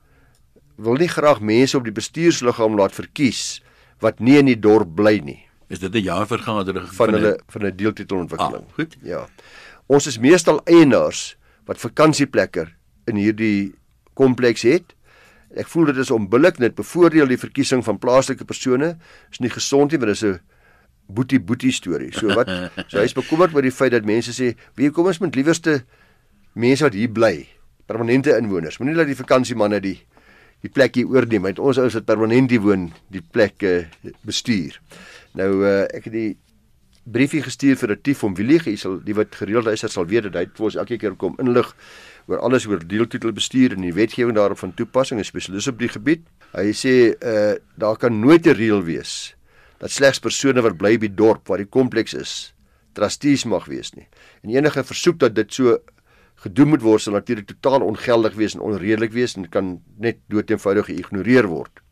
wil 0.76 0.98
nie 0.98 1.08
graag 1.08 1.40
mense 1.40 1.76
op 1.76 1.84
die 1.84 1.94
bestuursliggaam 1.94 2.76
laat 2.76 2.94
verkies 2.94 3.62
wat 4.00 4.20
nie 4.20 4.38
in 4.38 4.46
die 4.46 4.58
dorp 4.58 4.94
bly 4.96 5.18
nie. 5.18 5.40
Is 5.74 5.80
dit 5.82 5.94
'n 5.94 6.06
jaarvergadering 6.06 6.86
van 6.94 7.12
hulle 7.12 7.38
van 7.48 7.66
'n 7.66 7.76
deeltitelontwikkeling? 7.76 8.66
Ah, 8.68 8.74
goed. 8.74 8.96
Ja. 9.02 9.26
Ons 9.86 10.06
is 10.06 10.18
meestal 10.18 10.60
eienaars 10.64 11.36
wat 11.66 11.78
vakansieplekke 11.78 12.68
in 13.04 13.16
hierdie 13.16 13.74
kompleks 14.14 14.62
het. 14.62 14.94
Ek 15.54 15.66
voel 15.68 15.84
dit 15.84 15.96
is 15.96 16.10
onbillik 16.10 16.58
net 16.58 16.74
bevoordeel 16.74 17.26
die 17.26 17.38
verkiesing 17.38 17.84
van 17.84 17.98
plaaslike 17.98 18.44
persone. 18.44 18.96
Is 19.30 19.38
nie 19.38 19.50
gesond 19.50 19.90
nie, 19.90 19.98
want 19.98 20.14
dit 20.14 20.22
is 20.22 20.38
'n 20.38 20.40
boetie 21.06 21.40
boetie 21.40 21.72
storie. 21.72 22.12
So 22.12 22.26
wat 22.34 22.48
so 22.90 22.98
hy 22.98 23.04
is 23.04 23.12
bekommerd 23.12 23.54
oor 23.54 23.62
die 23.62 23.74
feit 23.74 23.90
dat 23.90 24.04
mense 24.04 24.32
sê, 24.32 24.56
"Wie 24.74 24.90
kom 24.90 25.06
ons 25.06 25.18
met 25.18 25.34
liewerste 25.34 25.84
mense 26.54 26.84
wat 26.84 26.94
hier 26.94 27.10
bly, 27.10 27.48
permanente 27.86 28.36
inwoners. 28.36 28.78
Moenie 28.78 28.96
laat 28.96 29.06
die 29.06 29.16
vakansiemanne 29.16 29.80
die 29.80 29.98
die 30.60 30.70
plek 30.70 30.94
hier 30.94 31.06
oorneem. 31.06 31.42
Want 31.42 31.58
ons 31.58 31.78
ouens 31.78 31.94
wat 31.94 32.04
permanent 32.04 32.50
hier 32.50 32.60
woon, 32.60 32.92
die 33.10 33.22
plek 33.32 33.54
bestuur." 34.22 34.80
Nou 35.38 35.50
uh, 35.66 35.82
ek 35.90 36.06
het 36.08 36.14
die 36.14 36.30
briefie 37.04 37.42
gestuur 37.44 37.76
vir 37.76 37.90
Retief 37.92 38.22
om 38.24 38.36
Willie, 38.38 38.60
hy 38.64 38.76
sal 38.80 38.96
die 39.04 39.16
wat 39.16 39.34
gereeld 39.36 39.66
luister 39.68 39.92
sal 39.92 40.06
weet 40.08 40.28
dat 40.28 40.38
hy 40.38 40.44
vir 40.56 40.68
ons 40.70 40.76
elke 40.80 40.96
keer 41.00 41.16
kom 41.20 41.34
inlig 41.42 41.74
oor 42.30 42.40
alles 42.46 42.64
oor 42.70 42.80
deeltitelbestuur 42.80 43.74
en 43.76 43.84
die 43.84 43.92
wetgewing 43.92 44.38
daarop 44.38 44.62
van 44.62 44.72
toepassing 44.78 45.20
en 45.20 45.28
spesialis 45.28 45.68
op 45.68 45.82
die 45.82 45.90
gebied. 45.92 46.22
Hy 46.54 46.70
sê 46.72 46.94
uh 47.18 47.56
daar 47.76 47.98
kan 48.00 48.14
nooit 48.20 48.46
'n 48.46 48.56
reël 48.56 48.82
wees 48.86 49.34
dat 49.82 49.90
slegs 49.90 50.22
persone 50.22 50.62
wat 50.62 50.78
bly 50.78 50.96
by 50.98 51.10
dorp 51.12 51.48
waar 51.48 51.58
die 51.58 51.68
kompleks 51.68 52.14
is, 52.14 52.54
trustees 52.94 53.44
mag 53.44 53.66
wees 53.66 53.92
nie. 53.92 54.06
En 54.42 54.54
enige 54.54 54.84
versoek 54.84 55.18
dat 55.18 55.34
dit 55.34 55.52
so 55.52 55.78
gedoen 56.46 56.68
moet 56.68 56.82
word 56.82 57.02
sal 57.02 57.12
natuurlik 57.12 57.46
totaal 57.46 57.82
ongeldig 57.82 58.34
wees 58.34 58.54
en 58.54 58.60
onredelik 58.60 59.12
wees 59.12 59.36
en 59.36 59.48
kan 59.48 59.80
net 59.98 60.16
doeteenvoudig 60.28 60.86
geïgnoreer 60.86 61.46
word. 61.46 61.84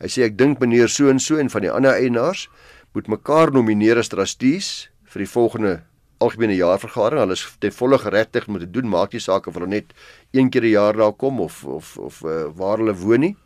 Hy 0.00 0.08
sê 0.08 0.24
ek 0.24 0.38
dink 0.40 0.60
meneer 0.60 0.88
so 0.88 1.08
en 1.08 1.18
so 1.20 1.36
en 1.36 1.50
van 1.52 1.62
die 1.62 1.70
ander 1.70 1.92
eienaars 1.92 2.48
moet 2.92 3.06
mekaar 3.06 3.52
nomineer 3.52 3.98
as 3.98 4.08
trustees 4.08 4.90
vir 5.12 5.24
die 5.24 5.30
volgende 5.30 5.80
algemene 6.20 6.56
jaarvergadering. 6.58 7.22
Hulle 7.24 7.36
is 7.38 7.44
ten 7.62 7.72
volle 7.72 7.98
geregtig 7.98 8.48
om 8.48 8.58
te 8.60 8.68
doen, 8.70 8.88
maak 8.90 9.14
nie 9.16 9.22
saak 9.22 9.46
of 9.48 9.56
hulle 9.56 9.70
net 9.70 9.94
een 10.36 10.50
keer 10.50 10.64
'n 10.64 10.74
jaar 10.74 10.96
daar 10.96 11.12
kom 11.12 11.40
of 11.40 11.64
of 11.64 11.96
of 11.98 12.22
uh, 12.22 12.50
waar 12.54 12.78
hulle 12.78 12.94
woon 12.94 13.20
nie. 13.20 13.36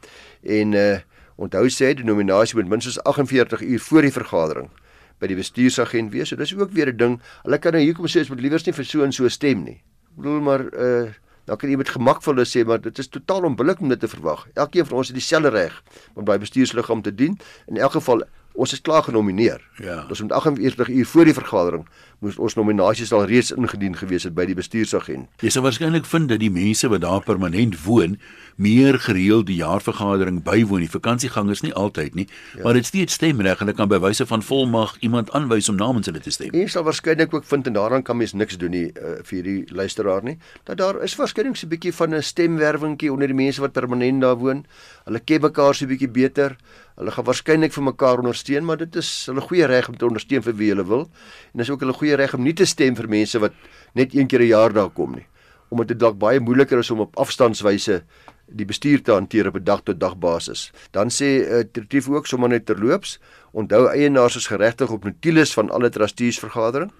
En 0.43 0.73
uh 0.73 0.99
onthou 1.37 1.67
sê 1.67 1.95
die 1.95 2.05
nominasie 2.05 2.55
moet 2.55 2.69
minstens 2.69 3.03
48 3.03 3.61
uur 3.63 3.81
voor 3.81 4.03
die 4.03 4.13
vergadering 4.13 4.71
by 5.19 5.27
die 5.27 5.37
bestuursagent 5.37 6.13
wees. 6.13 6.29
So 6.29 6.37
dis 6.37 6.55
ook 6.55 6.71
weer 6.71 6.93
'n 6.93 6.97
ding. 6.97 7.21
Hulle 7.43 7.59
kan 7.59 7.73
nou 7.73 7.83
hier 7.83 7.95
kom 7.95 8.07
sê 8.07 8.21
as 8.21 8.29
moet 8.29 8.41
liewers 8.41 8.67
nie 8.67 8.73
vir 8.73 8.85
so 8.85 9.03
en 9.03 9.13
so 9.13 9.29
stem 9.29 9.65
nie. 9.65 9.83
Ek 10.11 10.17
bedoel 10.17 10.41
maar 10.41 10.63
uh 10.75 11.13
dan 11.47 11.57
kan 11.57 11.69
jy 11.69 11.77
met 11.77 11.89
gemakvol 11.89 12.45
sê 12.45 12.65
maar 12.65 12.81
dit 12.81 12.99
is 12.99 13.09
totaal 13.09 13.45
onbillik 13.45 13.81
om 13.81 13.89
dit 13.89 14.01
te 14.01 14.09
verwag. 14.09 14.47
Elkeen 14.55 14.87
van 14.87 14.99
ons 14.99 15.09
het 15.09 15.17
dieselfde 15.17 15.51
reg 15.51 15.83
om 16.15 16.25
by 16.25 16.39
bestuursliggaam 16.39 17.03
te 17.03 17.15
dien. 17.15 17.39
In 17.67 17.77
elk 17.77 17.93
geval 17.93 18.23
ons 18.55 18.73
is 18.73 18.81
klaar 18.81 19.03
genomineer. 19.03 19.61
Ja. 19.83 20.05
Ons 20.09 20.21
moet 20.23 20.33
48 20.33 20.88
uur 20.88 21.07
voor 21.07 21.25
die 21.25 21.35
vergadering 21.35 21.87
moes 22.25 22.38
ons 22.40 22.57
nominasies 22.57 23.12
al 23.14 23.27
reeds 23.29 23.53
ingedien 23.55 23.97
gewees 23.99 24.25
het 24.27 24.35
by 24.37 24.47
die 24.49 24.57
bestuursagent. 24.57 25.29
Jy 25.45 25.53
sal 25.53 25.64
waarskynlik 25.67 26.07
vind 26.09 26.31
dat 26.33 26.40
die 26.43 26.51
mense 26.53 26.88
wat 26.93 27.03
daar 27.05 27.25
permanent 27.27 27.77
woon, 27.85 28.17
meer 28.57 28.99
gereeld 29.03 29.49
die 29.51 29.59
jaarvergadering 29.59 30.40
bywoon. 30.47 30.85
Die 30.85 30.90
vakansiegangers 30.90 31.64
nie 31.64 31.73
altyd 31.75 32.14
nie, 32.19 32.27
ja. 32.55 32.62
maar 32.64 32.79
dit 32.79 32.87
steeds 32.87 33.19
stemreg 33.19 33.61
en 33.61 33.67
hulle 33.67 33.77
kan 33.77 33.90
by 33.90 33.99
wyse 34.05 34.27
van 34.31 34.45
volmag 34.47 34.95
iemand 35.05 35.33
aanwys 35.37 35.69
om 35.73 35.79
namens 35.81 36.09
hulle 36.11 36.23
te 36.23 36.33
stem. 36.35 36.55
Jy 36.55 36.69
sal 36.73 36.87
waarskynlik 36.87 37.35
ook 37.35 37.49
vind 37.51 37.69
en 37.71 37.77
daaraan 37.77 38.07
kan 38.07 38.19
mens 38.21 38.37
niks 38.38 38.59
doen 38.61 38.75
nie 38.75 38.87
uh, 38.95 39.19
vir 39.27 39.45
die 39.47 39.59
luisteraar 39.75 40.25
nie. 40.25 40.37
Dat 40.69 40.81
daar 40.81 41.03
is 41.05 41.17
waarskynlik 41.19 41.59
so 41.59 41.67
'n 41.67 41.75
bietjie 41.75 41.93
van 41.93 42.14
'n 42.14 42.23
stemwerwingkie 42.23 43.12
onder 43.12 43.27
die 43.29 43.37
mense 43.37 43.61
wat 43.61 43.73
permanent 43.73 44.21
daar 44.21 44.37
woon. 44.37 44.64
Hulle 45.05 45.21
ken 45.21 45.40
mekaar 45.45 45.75
so 45.75 45.85
'n 45.85 45.88
bietjie 45.88 46.09
beter. 46.09 46.57
Hulle 46.97 47.11
gaan 47.11 47.25
waarskynlik 47.25 47.73
vir 47.73 47.85
mekaar 47.85 48.19
ondersteun, 48.19 48.64
maar 48.64 48.77
dit 48.77 48.97
is 48.97 49.27
hulle 49.27 49.40
goeie 49.40 49.67
reg 49.67 49.88
om 49.88 49.97
te 49.97 50.07
ondersteun 50.07 50.43
vir 50.43 50.55
wie 50.57 50.71
hulle 50.73 50.85
wil. 50.85 51.11
En 51.53 51.59
dis 51.59 51.71
ook 51.71 51.81
hulle 51.81 51.93
goeie 51.93 52.17
reg 52.17 52.35
om 52.35 52.43
nie 52.43 52.55
te 52.55 52.64
stem 52.64 52.97
vir 52.97 53.09
mense 53.09 53.38
wat 53.38 53.53
net 53.95 54.14
een 54.14 54.27
keer 54.27 54.40
'n 54.40 54.47
jaar 54.47 54.73
daar 54.73 54.90
kom 54.90 55.14
nie. 55.14 55.27
Omdat 55.69 55.88
dit 55.88 55.99
dalk 55.99 56.19
baie 56.19 56.40
moeiliker 56.40 56.79
is 56.79 56.90
om 56.90 57.01
op 57.01 57.17
afstandswyse 57.17 58.03
die 58.47 58.64
bestuur 58.64 59.03
te 59.03 59.12
hanteer 59.12 59.47
op 59.47 59.57
'n 59.57 59.64
dag 59.64 59.83
tot 59.83 60.01
dag 60.01 60.17
basis. 60.17 60.73
Dan 60.90 61.09
sê 61.11 61.25
uh, 61.25 61.62
Tritief 61.73 62.09
ook 62.09 62.27
sommer 62.27 62.49
net 62.49 62.67
terloops, 62.67 63.19
onthou 63.53 63.88
eienaars 63.88 64.37
is 64.37 64.47
geregtig 64.47 64.90
op 64.90 65.05
notules 65.05 65.53
van 65.53 65.71
alle 65.71 65.90
trustees 65.90 66.38
vergadering 66.38 66.93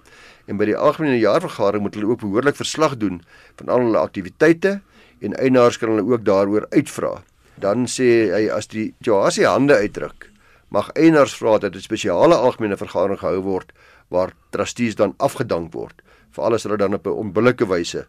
en 0.45 0.57
by 0.57 0.65
die 0.65 0.77
algemene 0.77 1.19
jaarvergadering 1.19 1.81
moet 1.81 1.95
hulle 1.95 2.07
ook 2.07 2.19
behoorlik 2.19 2.55
verslag 2.55 2.97
doen 2.97 3.21
van 3.55 3.69
al 3.69 3.79
hulle 3.79 3.97
aktiwiteite 3.97 4.81
en 5.21 5.33
eienaars 5.33 5.77
kan 5.77 5.89
hulle 5.89 6.13
ook 6.13 6.25
daaroor 6.25 6.65
uitvra. 6.69 7.23
Dan 7.61 7.85
sê 7.87 8.31
hy 8.33 8.49
as 8.51 8.67
die 8.67 8.93
situasie 8.99 9.45
hande 9.47 9.75
uitdruk, 9.75 10.29
mag 10.69 10.89
eienaars 10.95 11.35
vra 11.39 11.57
dat 11.57 11.75
'n 11.75 11.81
spesiale 11.81 12.35
algemene 12.35 12.77
vergadering 12.77 13.19
gehou 13.19 13.41
word 13.41 13.71
waar 14.09 14.33
trustees 14.51 14.95
dan 14.95 15.13
afgedank 15.17 15.73
word 15.73 16.01
vir 16.31 16.43
alles 16.43 16.63
wat 16.63 16.71
hulle 16.71 16.83
dan 16.83 16.93
op 16.93 17.07
'n 17.07 17.19
onbillike 17.23 17.65
wyse 17.65 18.05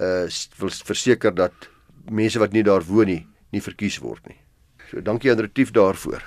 uh 0.00 0.26
wil 0.58 0.70
verseker 0.70 1.34
dat 1.34 1.52
mense 2.10 2.38
wat 2.38 2.52
nie 2.52 2.62
daar 2.62 2.82
woon 2.82 3.06
nie 3.06 3.26
nie 3.50 3.62
verkies 3.62 3.98
word 3.98 4.26
nie. 4.28 4.36
So 4.90 5.00
dankie 5.00 5.30
aan 5.30 5.40
Retief 5.40 5.70
daarvoor. 5.70 6.22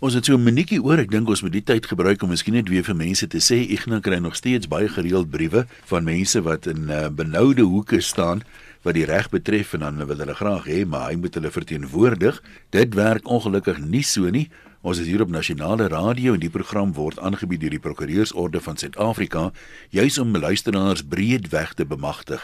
Ons 0.00 0.14
het 0.14 0.24
so 0.24 0.34
'n 0.34 0.42
minuutjie 0.42 0.82
oor. 0.82 0.98
Ek 0.98 1.10
dink 1.10 1.28
ons 1.28 1.42
moet 1.42 1.52
die 1.52 1.62
tyd 1.62 1.86
gebruik 1.86 2.22
om 2.22 2.28
miskien 2.28 2.54
net 2.54 2.68
weer 2.68 2.82
vir 2.84 2.94
mense 2.94 3.26
te 3.26 3.38
sê 3.38 3.54
Ignas 3.70 4.00
kry 4.00 4.18
nog 4.18 4.36
steeds 4.36 4.68
baie 4.68 4.88
gereeld 4.88 5.30
briewe 5.30 5.66
van 5.84 6.04
mense 6.04 6.42
wat 6.42 6.66
in 6.66 6.90
uh, 6.90 7.08
benoude 7.08 7.62
hoeke 7.62 8.00
staan 8.00 8.42
wat 8.84 8.96
die 8.98 9.06
reg 9.08 9.30
betref 9.32 9.72
en 9.74 9.84
dan 9.86 10.04
wil 10.06 10.20
hulle 10.20 10.36
graag 10.36 10.68
hê 10.68 10.84
maar 10.84 11.08
hy 11.10 11.16
moet 11.20 11.34
hulle 11.38 11.50
verteenwoordig. 11.50 12.40
Dit 12.76 12.94
werk 12.94 13.28
ongelukkig 13.28 13.80
nie 13.80 14.04
so 14.04 14.28
nie. 14.30 14.50
Ons 14.84 14.98
is 15.00 15.06
hier 15.08 15.22
op 15.24 15.30
nasionale 15.32 15.86
radio 15.88 16.34
en 16.36 16.42
die 16.42 16.50
program 16.52 16.90
word 16.92 17.16
aangebied 17.24 17.62
deur 17.62 17.72
die 17.72 17.80
Prokureursorde 17.80 18.60
van 18.60 18.76
Suid-Afrika 18.76 19.46
juis 19.96 20.18
om 20.20 20.36
luisteraars 20.36 21.00
breedweg 21.08 21.72
te 21.72 21.86
bemagtig. 21.88 22.42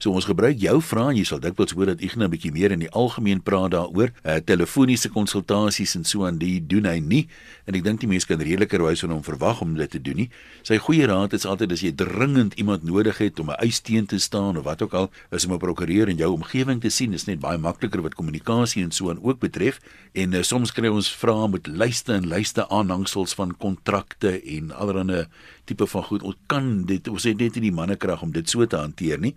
So 0.00 0.16
ons 0.16 0.24
gebruik 0.24 0.56
jou 0.56 0.78
vrae 0.80 1.12
en 1.12 1.18
jy 1.18 1.26
sal 1.28 1.42
dikwels 1.44 1.74
hoor 1.76 1.92
dat 1.92 2.00
Ignas 2.00 2.30
'n 2.30 2.32
bietjie 2.32 2.52
meer 2.52 2.72
in 2.72 2.80
die 2.80 2.90
algemeen 2.90 3.42
praat 3.42 3.76
daaroor. 3.76 4.08
Uh, 4.24 4.36
telefoniese 4.40 5.10
konsultasies 5.12 5.94
en 5.94 6.04
so 6.04 6.24
aan 6.24 6.38
die 6.38 6.64
doen 6.66 6.88
hy 6.88 6.98
nie 6.98 7.28
en 7.66 7.74
ek 7.74 7.84
dink 7.84 8.00
die 8.00 8.08
mense 8.08 8.26
kan 8.26 8.40
redelikerwys 8.40 9.04
van 9.04 9.10
hom 9.10 9.22
verwag 9.22 9.60
om 9.60 9.74
dit 9.76 9.90
te 9.90 10.00
doen 10.00 10.16
nie. 10.16 10.30
Sy 10.62 10.78
goeie 10.78 11.06
raad 11.06 11.32
is 11.32 11.44
altyd 11.44 11.72
as 11.72 11.82
jy 11.84 11.92
dringend 11.92 12.54
iemand 12.54 12.84
nodig 12.84 13.18
het 13.18 13.38
om 13.38 13.50
'n 13.50 13.60
eis 13.60 13.80
teen 13.80 14.06
te 14.06 14.18
staan 14.18 14.56
of 14.56 14.64
wat 14.64 14.82
ook 14.82 14.94
al, 14.94 15.10
is 15.30 15.44
om 15.44 15.52
'n 15.52 15.58
prokureur 15.58 16.08
in 16.08 16.16
jou 16.16 16.32
omgewing 16.32 16.80
te 16.80 16.88
sien. 16.88 17.10
Dit 17.10 17.20
is 17.20 17.26
net 17.26 17.40
baie 17.40 17.58
makliker 17.58 18.00
wat 18.00 18.14
kommunikasie 18.14 18.82
en 18.82 18.90
so 18.90 19.10
aan 19.10 19.22
ook 19.22 19.38
betref 19.38 19.78
en 20.14 20.32
uh, 20.32 20.42
soms 20.42 20.72
kry 20.72 20.88
ons 20.88 21.12
vrae 21.12 21.48
met 21.48 21.66
lyste 21.82 22.14
en 22.14 22.28
lyste 22.30 22.68
aanhangsels 22.68 23.34
van 23.38 23.56
kontrakte 23.58 24.36
en 24.56 24.70
allerlei 24.72 25.26
tipe 25.64 25.86
van 25.86 26.04
goed. 26.04 26.22
Ons 26.22 26.38
kan 26.46 26.84
dit 26.86 27.08
ons 27.08 27.24
het 27.26 27.38
net 27.38 27.54
nie 27.58 27.68
die 27.68 27.74
mannekrag 27.74 28.22
om 28.22 28.32
dit 28.34 28.48
so 28.50 28.66
te 28.66 28.78
hanteer 28.78 29.18
nie. 29.22 29.34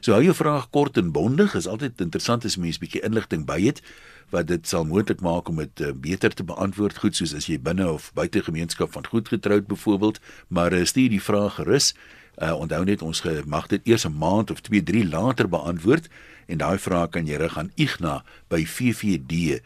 So 0.00 0.14
hou 0.14 0.22
jou 0.24 0.34
vraag 0.36 0.70
kort 0.74 0.98
en 1.00 1.12
bondig. 1.14 1.54
Is 1.58 1.66
altyd 1.70 2.00
interessant 2.04 2.44
as 2.44 2.56
mens 2.60 2.78
bietjie 2.82 3.02
inligting 3.06 3.46
by 3.48 3.60
het 3.66 3.82
wat 4.28 4.46
dit 4.50 4.68
sal 4.68 4.84
moontlik 4.84 5.22
maak 5.24 5.48
om 5.48 5.56
dit 5.56 5.80
uh, 5.80 5.92
beter 5.96 6.34
te 6.36 6.44
beantwoord 6.44 6.98
goed 7.00 7.16
soos 7.16 7.32
as 7.36 7.46
jy 7.48 7.56
binne 7.64 7.86
of 7.88 8.12
buite 8.12 8.42
gemeenskap 8.44 8.92
van 8.92 9.06
goed 9.08 9.28
getroud 9.32 9.66
byvoorbeeld, 9.70 10.20
maar 10.52 10.72
uh, 10.76 10.84
stuur 10.84 11.08
die 11.14 11.22
vraag 11.22 11.54
gerus. 11.56 11.94
Uh, 12.36 12.52
onthou 12.60 12.84
net 12.84 13.02
ons 13.02 13.22
mag 13.48 13.66
dit 13.72 13.80
eers 13.88 14.04
'n 14.04 14.12
maand 14.18 14.50
of 14.50 14.60
2, 14.60 14.82
3 14.82 15.08
later 15.08 15.48
beantwoord 15.48 16.08
en 16.46 16.58
daai 16.58 16.78
vraag 16.78 17.08
kan 17.08 17.26
jy 17.26 17.36
rig 17.36 17.58
aan 17.58 17.72
Igna 17.74 18.24
by 18.48 18.64
ffd.co.za 18.64 19.58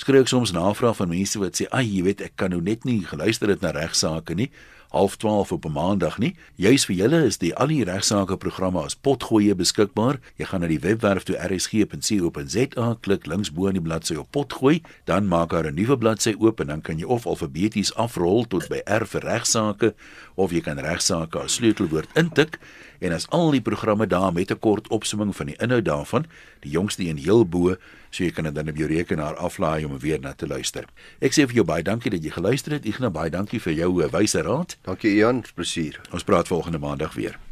skryf 0.00 0.24
ek 0.24 0.32
soms 0.32 0.52
navraag 0.56 0.96
van 0.96 1.08
mense 1.12 1.38
wat 1.38 1.60
sê, 1.60 1.68
"Ag, 1.70 1.84
jy 1.84 2.02
weet, 2.02 2.20
ek 2.20 2.36
kan 2.36 2.50
nou 2.50 2.60
net 2.60 2.84
nie 2.84 3.04
geluister 3.04 3.48
het 3.48 3.60
na 3.60 3.70
regsaake 3.70 4.34
nie." 4.34 4.50
half 4.90 5.16
12 5.16 5.52
op 5.52 5.64
'n 5.64 5.72
maandag 5.72 6.18
nie. 6.18 6.36
Juis 6.54 6.84
vir 6.84 6.96
julle 6.96 7.24
is 7.24 7.38
die 7.38 7.54
al 7.54 7.66
die 7.66 7.84
regsaake 7.84 8.36
programme 8.36 8.82
as 8.82 8.96
potgoeie 8.96 9.54
beskikbaar. 9.54 10.18
Jy 10.36 10.44
gaan 10.44 10.60
na 10.60 10.66
die 10.66 10.80
webwerf 10.80 11.22
toe 11.22 11.36
rsg.co.za, 11.36 12.96
klik 13.00 13.26
links 13.26 13.52
bo 13.52 13.66
in 13.66 13.72
die 13.72 13.82
bladsy 13.82 14.14
op 14.14 14.30
potgooi, 14.30 14.82
dan 15.04 15.28
maak 15.28 15.50
daar 15.50 15.66
'n 15.66 15.74
nuwe 15.74 15.98
bladsy 15.98 16.34
oop 16.38 16.60
en 16.60 16.66
dan 16.66 16.80
kan 16.80 16.98
jy 16.98 17.04
of 17.04 17.26
alfabeties 17.26 17.94
afrol 17.94 18.44
tot 18.44 18.68
by 18.68 18.80
R 18.84 19.06
vir 19.06 19.20
regsaake 19.20 19.94
of 20.34 20.50
jy 20.50 20.60
kan 20.60 20.78
regsaake 20.78 21.38
as 21.38 21.54
sleutelwoord 21.54 22.08
intik 22.14 22.58
en 23.00 23.12
as 23.16 23.26
al 23.34 23.50
die 23.50 23.62
programme 23.64 24.06
daar 24.06 24.32
met 24.32 24.50
'n 24.50 24.58
kort 24.58 24.88
opsomming 24.88 25.36
van 25.36 25.46
die 25.46 25.56
inhoud 25.56 25.84
daarvan, 25.84 26.26
die 26.60 26.70
jongste 26.70 27.04
een 27.04 27.16
heel 27.16 27.44
bo, 27.44 27.76
so 28.10 28.24
jy 28.24 28.30
kan 28.30 28.44
dit 28.44 28.54
dan 28.54 28.68
op 28.68 28.76
jou 28.76 28.88
rekenaar 28.88 29.34
aflaai 29.34 29.84
om 29.84 29.98
weer 29.98 30.20
na 30.20 30.32
te 30.32 30.46
luister. 30.46 30.84
Ek 31.20 31.32
sê 31.32 31.46
vir 31.46 31.54
jou 31.54 31.64
baie 31.64 31.82
dankie 31.82 32.10
dat 32.10 32.24
jy 32.24 32.30
geluister 32.30 32.72
het. 32.72 32.84
Ignas, 32.84 33.12
baie 33.12 33.30
dankie 33.30 33.60
vir 33.60 33.72
jou 33.72 34.02
eh, 34.02 34.10
wyse 34.10 34.42
raad. 34.42 34.76
Dankie 34.82 35.14
Ian, 35.14 35.44
plesier. 35.54 36.00
Ons 36.12 36.24
praat 36.24 36.48
volgende 36.48 36.78
maandag 36.78 37.14
weer. 37.14 37.49